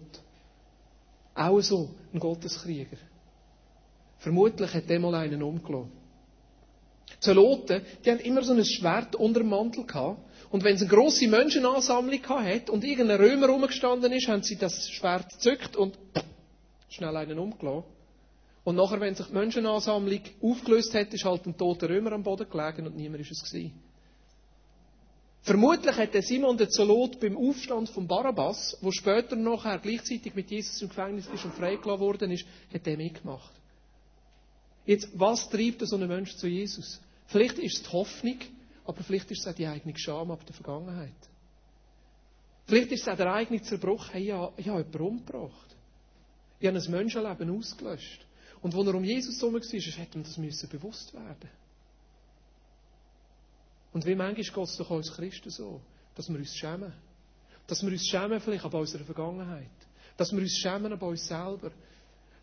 Auch 1.36 1.62
so 1.62 1.92
ein 2.12 2.20
Gotteskrieger. 2.20 2.98
Vermutlich 4.18 4.74
hat 4.74 4.90
der 4.90 5.00
mal 5.00 5.14
einen 5.14 5.44
umgelassen. 5.44 5.92
Zeloten, 7.20 7.82
die 8.04 8.12
haben 8.12 8.20
immer 8.20 8.44
so 8.44 8.54
ein 8.54 8.66
Schwert 8.66 9.16
unter 9.16 9.42
dem 9.42 9.50
Mantel 9.50 9.86
gehabt. 9.86 10.20
Und 10.52 10.66
wenn 10.66 10.76
es 10.76 10.82
eine 10.82 10.90
grosse 10.90 11.28
Menschenansammlung 11.30 12.28
hat 12.28 12.70
und 12.70 12.84
irgendein 12.84 13.22
Römer 13.22 13.48
rumgestanden 13.48 14.12
ist, 14.12 14.28
haben 14.28 14.44
sie 14.44 14.58
das 14.58 14.90
Schwert 14.90 15.30
gezückt 15.32 15.78
und 15.78 15.98
schnell 16.90 17.16
einen 17.16 17.40
umgelassen. 17.40 17.86
Und 18.66 18.76
nachher, 18.76 19.00
wenn 19.00 19.16
sich 19.16 19.28
die 19.28 19.34
Menschenansammlung 19.34 20.22
aufgelöst 20.42 20.94
hat, 20.94 21.14
ist 21.14 21.24
halt 21.24 21.46
ein 21.48 21.58
toter 21.58 21.90
Römer 21.90 22.12
am 22.12 22.24
Boden 22.24 22.48
gelegen 22.50 22.86
und 22.86 22.98
niemand 22.98 23.22
ist 23.22 23.32
es 23.32 23.50
gewesen. 23.50 23.74
Vermutlich 25.44 25.96
hat 25.96 26.14
der 26.14 26.22
Simon 26.22 26.58
der 26.58 26.70
Zolot 26.70 27.20
beim 27.20 27.36
Aufstand 27.36 27.90
von 27.90 28.08
Barabbas, 28.08 28.78
wo 28.82 28.92
später 28.92 29.36
nachher 29.36 29.80
gleichzeitig 29.80 30.36
mit 30.36 30.52
Jesus 30.52 30.82
im 30.82 30.90
Gefängnis 30.90 31.28
ist 31.34 31.46
und 31.46 31.56
freigelassen 31.56 32.00
worden 32.02 32.30
ist, 32.30 32.46
hat 32.72 32.86
er 32.86 32.98
mitgemacht. 32.98 33.52
Jetzt, 34.86 35.08
was 35.14 35.50
treibt 35.50 35.82
so 35.88 35.96
einen 35.96 36.10
Menschen 36.10 36.38
zu 36.38 36.48
Jesus? 36.48 37.02
Vielleicht 37.26 37.58
ist 37.58 37.78
es 37.78 37.84
die 37.84 37.92
Hoffnung, 37.92 38.38
aber 38.86 39.04
vielleicht 39.04 39.30
ist 39.32 39.42
es 39.42 39.48
auch 39.48 39.56
die 39.56 39.68
eigene 39.68 39.98
Scham 39.98 40.32
ab 40.32 40.46
der 40.46 40.54
Vergangenheit. 40.56 41.14
Vielleicht 42.68 42.92
ist 42.92 43.02
es 43.02 43.08
auch 43.08 43.18
der 43.18 43.34
eigene 43.34 43.62
Zerbruch, 43.62 44.10
hey, 44.12 44.24
ich 44.24 44.32
habe, 44.32 44.62
jemanden 44.62 45.02
umgebracht. 45.02 45.76
Ich 46.60 46.68
habe 46.68 46.78
ein 46.78 46.92
Menschenleben 46.92 47.58
ausgelöscht. 47.58 48.26
Und 48.62 48.76
als 48.76 48.88
er 48.88 48.96
um 48.96 49.04
Jesus 49.04 49.40
herum 49.40 49.56
war, 49.56 49.62
hätte 49.62 50.18
ihm 50.18 50.24
das 50.24 50.70
bewusst 50.70 51.14
werden 51.14 51.50
und 53.94 54.06
wie 54.06 54.16
manchmal 54.16 54.36
geht 54.36 54.58
es 54.58 54.78
doch 54.78 54.92
als 54.92 55.12
Christen 55.12 55.50
so, 55.50 55.82
dass 56.16 56.30
wir 56.30 56.38
uns 56.38 56.56
schämen. 56.56 56.94
Dass 57.68 57.82
wir 57.84 57.92
uns 57.92 58.08
schämen 58.08 58.40
vielleicht 58.40 58.66
an 58.66 58.72
unserer 58.72 59.04
Vergangenheit. 59.04 59.70
Dass 60.18 60.32
wir 60.32 60.40
uns 60.40 60.58
schämen 60.58 60.94
an 60.94 61.00
uns 61.00 61.28
selber. 61.28 61.72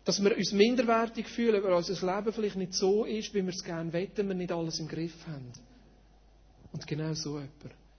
Dass 0.05 0.23
wir 0.23 0.35
uns 0.35 0.51
minderwertig 0.51 1.27
fühlen, 1.27 1.63
weil 1.63 1.73
unser 1.73 2.15
Leben 2.15 2.33
vielleicht 2.33 2.55
nicht 2.55 2.73
so 2.73 3.05
ist, 3.05 3.33
wie 3.33 3.43
wir 3.43 3.53
es 3.53 3.63
gerne 3.63 3.91
wetten, 3.93 4.27
wir 4.27 4.35
nicht 4.35 4.51
alles 4.51 4.79
im 4.79 4.87
Griff 4.87 5.25
haben. 5.27 5.51
Und 6.71 6.85
genau 6.87 7.13
so 7.13 7.37
jemand 7.39 7.53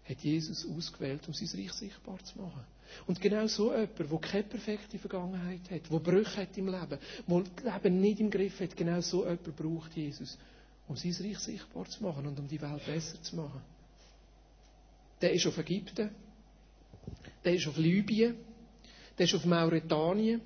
hat 0.09 0.21
Jesus 0.21 0.67
ausgewählt, 0.67 1.27
um 1.29 1.35
sein 1.35 1.49
Reich 1.61 1.73
sichtbar 1.73 2.19
zu 2.25 2.39
machen. 2.39 2.65
Und 3.07 3.21
genau 3.21 3.47
so 3.47 3.71
jemand, 3.73 3.99
der 3.99 4.19
keine 4.19 4.43
perfekte 4.45 4.99
Vergangenheit 4.99 5.61
hat, 5.71 5.91
der 5.91 5.99
Brüche 5.99 6.37
hat 6.43 6.57
im 6.59 6.67
Leben, 6.67 6.99
der 7.29 7.43
das 7.65 7.83
Leben 7.83 8.01
nicht 8.01 8.21
im 8.21 8.31
Griff 8.31 8.61
hat, 8.61 8.77
genau 8.77 9.01
so 9.01 9.23
jemand 9.25 9.57
braucht 9.57 9.95
Jesus, 9.97 10.37
um 10.89 10.97
sein 10.97 11.15
Reich 11.21 11.39
sichtbar 11.39 11.87
zu 11.89 12.03
machen 12.03 12.27
und 12.27 12.39
um 12.39 12.49
die 12.49 12.61
Welt 12.61 12.85
besser 12.87 13.21
zu 13.23 13.37
machen. 13.37 13.61
Der 15.21 15.33
ist 15.33 15.47
auf 15.47 15.59
Ägypten, 15.59 16.11
der 17.45 17.55
ist 17.55 17.67
auf 17.69 17.77
Libyen, 17.77 18.37
der 19.19 19.25
ist 19.27 19.35
auf 19.35 19.45
Mauretanien, 19.45 20.41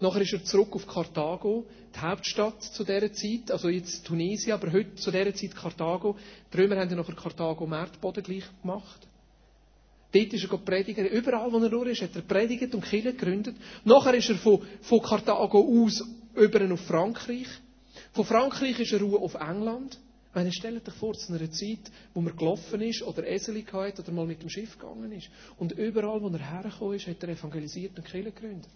nachher 0.00 0.22
ist 0.22 0.32
er 0.32 0.44
zurück 0.44 0.74
auf 0.74 0.86
Karthago, 0.86 1.64
die 1.94 2.00
Hauptstadt 2.00 2.62
zu 2.62 2.84
dieser 2.84 3.12
Zeit, 3.12 3.50
also 3.50 3.68
jetzt 3.68 4.04
Tunesien, 4.06 4.52
aber 4.52 4.72
heute 4.72 4.94
zu 4.96 5.10
dieser 5.10 5.34
Zeit 5.34 5.54
Karthago. 5.54 6.16
Die 6.52 6.56
Römer 6.58 6.76
haben 6.76 6.90
ja 6.90 6.96
nachher 6.96 7.14
Karthago 7.14 7.66
Märtboden 7.66 8.22
gleich 8.22 8.44
gemacht. 8.62 9.06
Dort 10.12 10.32
ist 10.32 10.50
er 10.50 10.58
predigen. 10.58 11.06
Überall, 11.06 11.52
wo 11.52 11.58
er 11.58 11.68
nur 11.68 11.86
ist, 11.86 12.02
hat 12.02 12.14
er 12.14 12.22
predigt 12.22 12.74
und 12.74 12.84
Kirche 12.84 13.12
gegründet. 13.12 13.56
Nachher 13.84 14.14
ist 14.14 14.30
er 14.30 14.36
von, 14.36 14.62
von 14.82 15.02
Karthago 15.02 15.84
aus 15.84 16.02
über 16.34 16.72
auf 16.72 16.80
Frankreich. 16.80 17.48
Von 18.12 18.24
Frankreich 18.24 18.78
ist 18.80 18.92
er 18.92 19.00
Ruhe 19.00 19.18
auf 19.18 19.34
England. 19.34 19.98
Meine, 20.34 20.52
stellt 20.52 20.86
euch 20.86 20.94
vor, 20.94 21.14
zu 21.14 21.32
einer 21.32 21.50
Zeit, 21.50 21.90
wo 22.12 22.20
man 22.20 22.36
gelaufen 22.36 22.82
ist 22.82 23.02
oder 23.02 23.26
Eseli 23.26 23.62
hatte 23.62 24.02
oder 24.02 24.12
mal 24.12 24.26
mit 24.26 24.42
dem 24.42 24.50
Schiff 24.50 24.78
gegangen 24.78 25.10
ist. 25.12 25.30
Und 25.58 25.72
überall, 25.72 26.20
wo 26.20 26.28
er 26.28 26.38
hergekommen 26.38 26.96
ist, 26.96 27.06
hat 27.06 27.22
er 27.22 27.30
evangelisiert 27.30 27.96
und 27.96 28.04
Kirche 28.04 28.32
gegründet. 28.32 28.68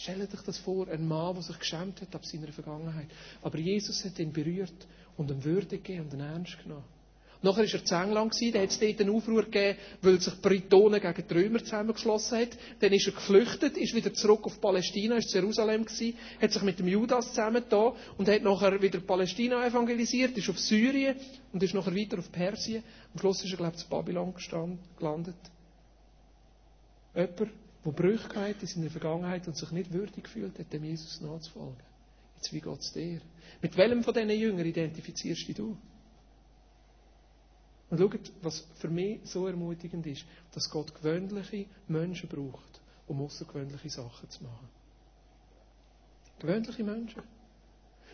Stellt 0.00 0.32
euch 0.32 0.42
das 0.42 0.58
vor, 0.58 0.86
ein 0.88 1.08
Mann, 1.08 1.34
der 1.34 1.42
sich 1.42 1.58
geschämt 1.58 2.00
hat 2.00 2.14
ab 2.14 2.24
seiner 2.24 2.52
Vergangenheit. 2.52 3.08
Aber 3.42 3.58
Jesus 3.58 4.04
hat 4.04 4.16
ihn 4.20 4.32
berührt 4.32 4.86
und 5.16 5.28
ihm 5.28 5.42
Würde 5.42 5.66
gegeben 5.66 6.02
und 6.02 6.14
ihn 6.14 6.20
ernst 6.20 6.56
genommen. 6.62 6.84
Nachher 7.42 7.64
war 7.64 7.72
er 7.72 7.84
zu 7.84 7.94
England, 7.94 8.34
da 8.52 8.60
hat 8.60 8.70
es 8.70 8.78
dort 8.78 9.00
einen 9.00 9.10
Aufruhr 9.10 9.44
gegeben, 9.44 9.78
weil 10.02 10.20
sich 10.20 10.34
Britonen 10.40 11.00
gegen 11.00 11.28
die 11.28 11.34
Römer 11.34 11.58
zusammengeschlossen 11.62 12.38
haben. 12.38 12.50
Dann 12.80 12.92
ist 12.92 13.06
er 13.06 13.12
geflüchtet, 13.12 13.76
ist 13.76 13.94
wieder 13.94 14.12
zurück 14.12 14.44
auf 14.44 14.60
Palästina, 14.60 15.16
ist 15.16 15.34
in 15.34 15.42
Jerusalem 15.42 15.84
gewesen, 15.84 16.16
hat 16.40 16.52
sich 16.52 16.62
mit 16.62 16.78
dem 16.78 16.88
Judas 16.88 17.28
zusammengetan 17.30 17.92
und 18.18 18.28
hat 18.28 18.42
nachher 18.42 18.80
wieder 18.80 19.00
Palästina 19.00 19.66
evangelisiert, 19.66 20.36
ist 20.36 20.48
auf 20.48 20.58
Syrien 20.58 21.16
und 21.52 21.62
ist 21.62 21.74
nachher 21.74 21.94
weiter 21.94 22.18
auf 22.18 22.30
Persien. 22.30 22.82
Am 23.14 23.20
Schluss 23.20 23.44
ist 23.44 23.52
er, 23.52 23.56
glaube 23.56 23.74
ich, 23.76 23.82
zu 23.82 23.88
Babylon 23.88 24.34
gelandet. 24.96 25.36
Jemand, 27.14 27.52
der 27.84 27.92
Brüche 27.92 28.40
hat 28.40 28.60
in 28.60 28.66
seiner 28.66 28.90
Vergangenheit 28.90 29.46
und 29.46 29.56
sich 29.56 29.70
nicht 29.70 29.92
würdig 29.92 30.28
fühlt, 30.28 30.58
hat 30.58 30.72
dem 30.72 30.84
Jesus 30.84 31.20
nachzufolgen. 31.20 31.82
Jetzt, 32.36 32.52
wie 32.52 32.60
geht 32.60 32.80
es 32.80 32.92
dir? 32.92 33.20
Mit 33.62 33.76
welchem 33.76 34.04
von 34.04 34.14
diesen 34.14 34.30
Jüngern 34.30 34.66
identifizierst 34.66 35.48
du 35.48 35.52
dich? 35.52 35.76
Und 37.90 37.98
schaut, 37.98 38.32
was 38.42 38.66
für 38.76 38.88
mich 38.88 39.20
so 39.24 39.46
ermutigend 39.46 40.06
ist, 40.06 40.24
dass 40.52 40.68
Gott 40.68 40.94
gewöhnliche 40.94 41.66
Menschen 41.86 42.28
braucht, 42.28 42.80
um 43.06 43.22
außergewöhnliche 43.22 43.88
Sachen 43.88 44.28
zu 44.28 44.44
machen. 44.44 44.68
Gewöhnliche 46.38 46.84
Menschen. 46.84 47.22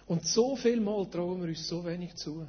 Und 0.06 0.26
so 0.26 0.54
viel 0.56 0.80
Mal 0.80 1.06
trauen 1.10 1.40
wir 1.40 1.48
uns 1.48 1.66
so 1.66 1.84
wenig 1.84 2.14
zu. 2.14 2.46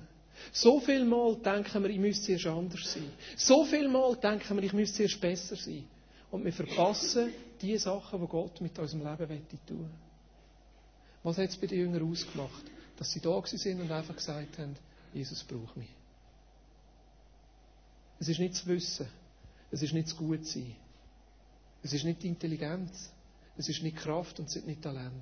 So 0.51 0.79
viel 0.79 1.05
Mal 1.05 1.37
denken 1.37 1.81
wir, 1.81 1.89
ich 1.89 1.99
müsste 1.99 2.33
erst 2.33 2.45
anders 2.45 2.93
sein. 2.93 3.09
So 3.37 3.65
viel 3.65 3.87
Mal 3.87 4.15
denken 4.17 4.55
wir, 4.57 4.63
ich 4.63 4.73
müsste 4.73 5.03
erst 5.03 5.19
besser 5.19 5.55
sein. 5.55 5.85
Und 6.35 6.43
wir 6.43 6.51
verpassen 6.51 7.31
die 7.61 7.77
Sachen, 7.77 8.19
die 8.19 8.27
Gott 8.27 8.59
mit 8.59 8.77
unserem 8.77 9.05
Leben 9.05 9.47
tun 9.65 9.79
will. 9.79 9.89
Was 11.23 11.37
hat 11.37 11.47
es 11.47 11.55
bei 11.55 11.67
den 11.67 11.79
Jüngern 11.79 12.11
ausgemacht? 12.11 12.65
Dass 12.97 13.09
sie 13.09 13.21
da 13.21 13.41
sind 13.45 13.79
und 13.79 13.89
einfach 13.89 14.17
gesagt 14.17 14.59
haben, 14.59 14.75
Jesus 15.13 15.45
braucht 15.45 15.77
mich. 15.77 15.87
Es 18.19 18.27
ist 18.27 18.39
nicht 18.39 18.53
das 18.53 18.67
Wissen. 18.67 19.07
Es 19.71 19.81
ist 19.81 19.93
nicht 19.93 20.07
das 20.09 20.17
Gutsein. 20.17 20.75
Es 21.81 21.93
ist 21.93 22.03
nicht 22.03 22.21
die 22.21 22.27
Intelligenz. 22.27 23.13
Es 23.55 23.69
ist 23.69 23.81
nicht 23.81 23.95
Kraft 23.95 24.37
und 24.37 24.47
es 24.47 24.55
sind 24.55 24.67
nicht 24.67 24.81
Talent. 24.81 25.13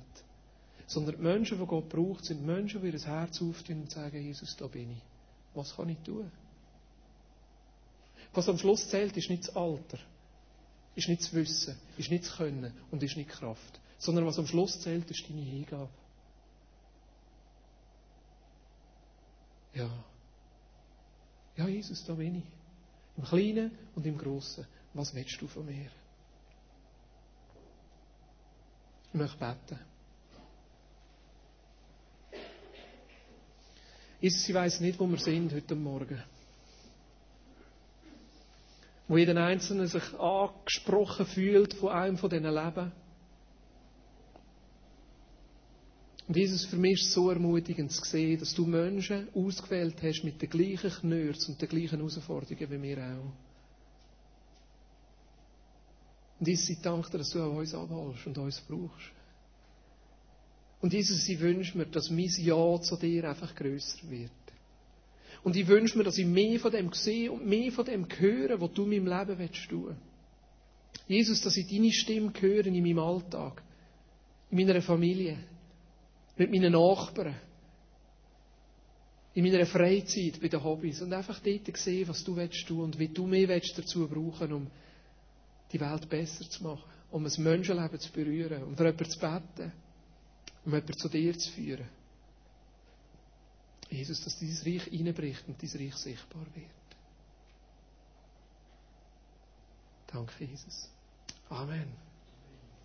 Sondern 0.88 1.18
die 1.18 1.22
Menschen, 1.22 1.60
die 1.60 1.66
Gott 1.68 1.90
braucht, 1.90 2.26
sind 2.26 2.44
Menschen, 2.44 2.82
die 2.82 2.90
ihr 2.90 3.00
Herz 3.00 3.40
auftun 3.40 3.82
und 3.82 3.92
sagen, 3.92 4.20
Jesus, 4.20 4.58
da 4.58 4.66
bin 4.66 4.90
ich. 4.90 5.02
Was 5.54 5.76
kann 5.76 5.90
ich 5.90 6.00
tun? 6.00 6.32
Was 8.34 8.50
am 8.50 8.58
Schluss 8.58 8.90
zählt, 8.90 9.16
ist 9.16 9.30
nicht 9.30 9.48
das 9.48 9.56
Alter, 9.56 10.00
ist 10.96 11.08
nicht 11.08 11.22
das 11.22 11.34
Wissen, 11.34 11.76
ist 11.98 12.12
nicht 12.12 12.26
das 12.26 12.36
Können 12.38 12.74
und 12.92 13.02
ist 13.02 13.18
nicht 13.18 13.30
Kraft. 13.30 13.80
Sondern 13.98 14.26
was 14.26 14.38
am 14.38 14.48
Schluss 14.48 14.80
zählt, 14.82 15.10
ist 15.10 15.28
deine 15.28 15.42
Hingabe. 15.42 15.90
Ja. 19.74 19.90
Ja, 21.56 21.68
Jesus, 21.68 22.04
da 22.06 22.14
bin 22.14 22.36
ich. 22.36 22.44
Im 23.18 23.24
Kleinen 23.24 23.72
und 23.96 24.06
im 24.06 24.18
Großen. 24.18 24.66
Was 24.94 25.14
willst 25.14 25.42
du 25.42 25.48
von 25.48 25.66
mir? 25.66 25.90
Ich 29.10 29.14
möchte 29.14 29.38
beten. 29.38 29.80
Jesus, 34.20 34.48
ich 34.48 34.56
weiß 34.56 34.80
nicht, 34.80 35.00
wo 35.00 35.08
wir 35.08 35.18
sind 35.18 35.52
heute 35.54 35.76
Morgen. 35.76 36.24
Wo 39.08 39.18
jeder 39.18 39.44
Einzelne 39.44 39.88
sich 39.88 40.14
angesprochen 40.20 41.26
fühlt 41.26 41.74
von 41.74 41.90
einem 41.90 42.18
von 42.18 42.30
diesen 42.30 42.46
Leben. 42.46 42.92
Und 46.28 46.38
Jesus, 46.38 46.66
für 46.66 46.78
mich 46.78 46.94
ist 47.02 47.08
es 47.08 47.14
so 47.14 47.30
ermutigend 47.30 47.92
zu 47.92 48.04
sehen, 48.06 48.40
dass 48.40 48.54
du 48.54 48.66
Menschen 48.66 49.28
ausgewählt 49.36 50.02
hast 50.02 50.24
mit 50.24 50.42
den 50.42 50.50
gleichen 50.50 50.90
Knörz 50.90 51.50
und 51.50 51.62
den 51.62 51.68
gleichen 51.68 51.98
Herausforderungen 51.98 52.72
wie 52.72 52.82
wir 52.82 52.98
auch. 52.98 53.34
Und 56.40 56.48
Jesus, 56.48 56.70
ich 56.70 56.82
danke 56.82 57.10
dir, 57.12 57.20
dass 57.20 57.30
du 57.30 57.42
auch 57.42 57.56
uns 57.56 57.74
abholst 57.74 58.26
und 58.26 58.38
uns 58.38 58.62
brauchst. 58.62 59.12
Und 60.82 60.92
Jesus, 60.92 61.28
ich 61.28 61.40
wünsche 61.40 61.78
mir, 61.78 61.86
dass 61.86 62.10
mein 62.10 62.30
Ja 62.38 62.82
zu 62.82 62.98
dir 62.98 63.30
einfach 63.30 63.54
grösser 63.56 64.10
wird. 64.10 64.32
Und 65.44 65.56
ich 65.58 65.68
wünsche 65.68 65.98
mir, 65.98 66.06
dass 66.06 66.18
ich 66.18 66.26
mehr 66.26 66.60
von 66.60 66.72
dem 66.72 66.94
sehe 66.94 67.32
und 67.32 67.46
mehr 67.46 67.72
von 67.72 67.86
dem 67.86 68.08
höre, 68.18 68.62
was 68.62 68.72
du 68.74 68.84
in 68.90 69.04
meinem 69.04 69.20
Leben 69.20 69.40
willst 69.40 69.70
tun. 69.70 69.96
Jesus, 71.08 71.42
dass 71.42 71.58
ich 71.58 71.68
deine 71.68 71.92
Stimme 71.92 72.32
höre 72.40 72.66
in 72.66 72.82
meinem 72.82 73.00
Alltag, 73.00 73.62
in 74.50 74.58
meiner 74.58 74.82
Familie, 74.82 75.38
mit 76.38 76.50
meinen 76.50 76.72
Nachbarn, 76.72 77.36
in 79.34 79.44
meiner 79.44 79.66
Freizeit, 79.66 80.40
bei 80.42 80.48
den 80.48 80.64
Hobbys 80.64 81.02
und 81.02 81.12
einfach 81.12 81.40
dort 81.40 81.78
sehen, 81.78 82.08
was 82.08 82.24
du 82.24 82.36
willst 82.36 82.68
tun 82.68 82.82
und 82.82 83.00
wie 83.00 83.10
du 83.10 83.26
mich 83.26 83.48
willst 83.48 83.78
dazu 83.78 84.08
brauchen, 84.08 84.54
um 84.54 84.68
die 85.74 85.80
Welt 85.80 86.08
besser 86.08 86.50
zu 86.50 86.64
machen, 86.64 86.84
um 87.12 87.26
ein 87.26 87.44
Menschenleben 87.44 88.00
zu 88.00 88.12
berühren, 88.12 88.64
um 88.64 88.78
für 88.78 88.86
jemanden 88.86 89.10
zu 89.10 89.20
beten, 89.20 89.74
um 90.66 90.72
jemanden 90.72 90.98
zu 90.98 91.10
dir 91.10 91.38
zu 91.38 91.52
führen. 91.52 92.03
Jesus, 93.94 94.24
dass 94.24 94.40
dein 94.40 94.50
Reich 94.66 94.92
reinbricht 94.92 95.48
und 95.48 95.62
dein 95.62 95.70
Reich 95.70 95.96
sichtbar 95.96 96.46
wird. 96.56 96.66
Danke, 100.08 100.46
Jesus. 100.46 100.90
Amen. 101.50 101.94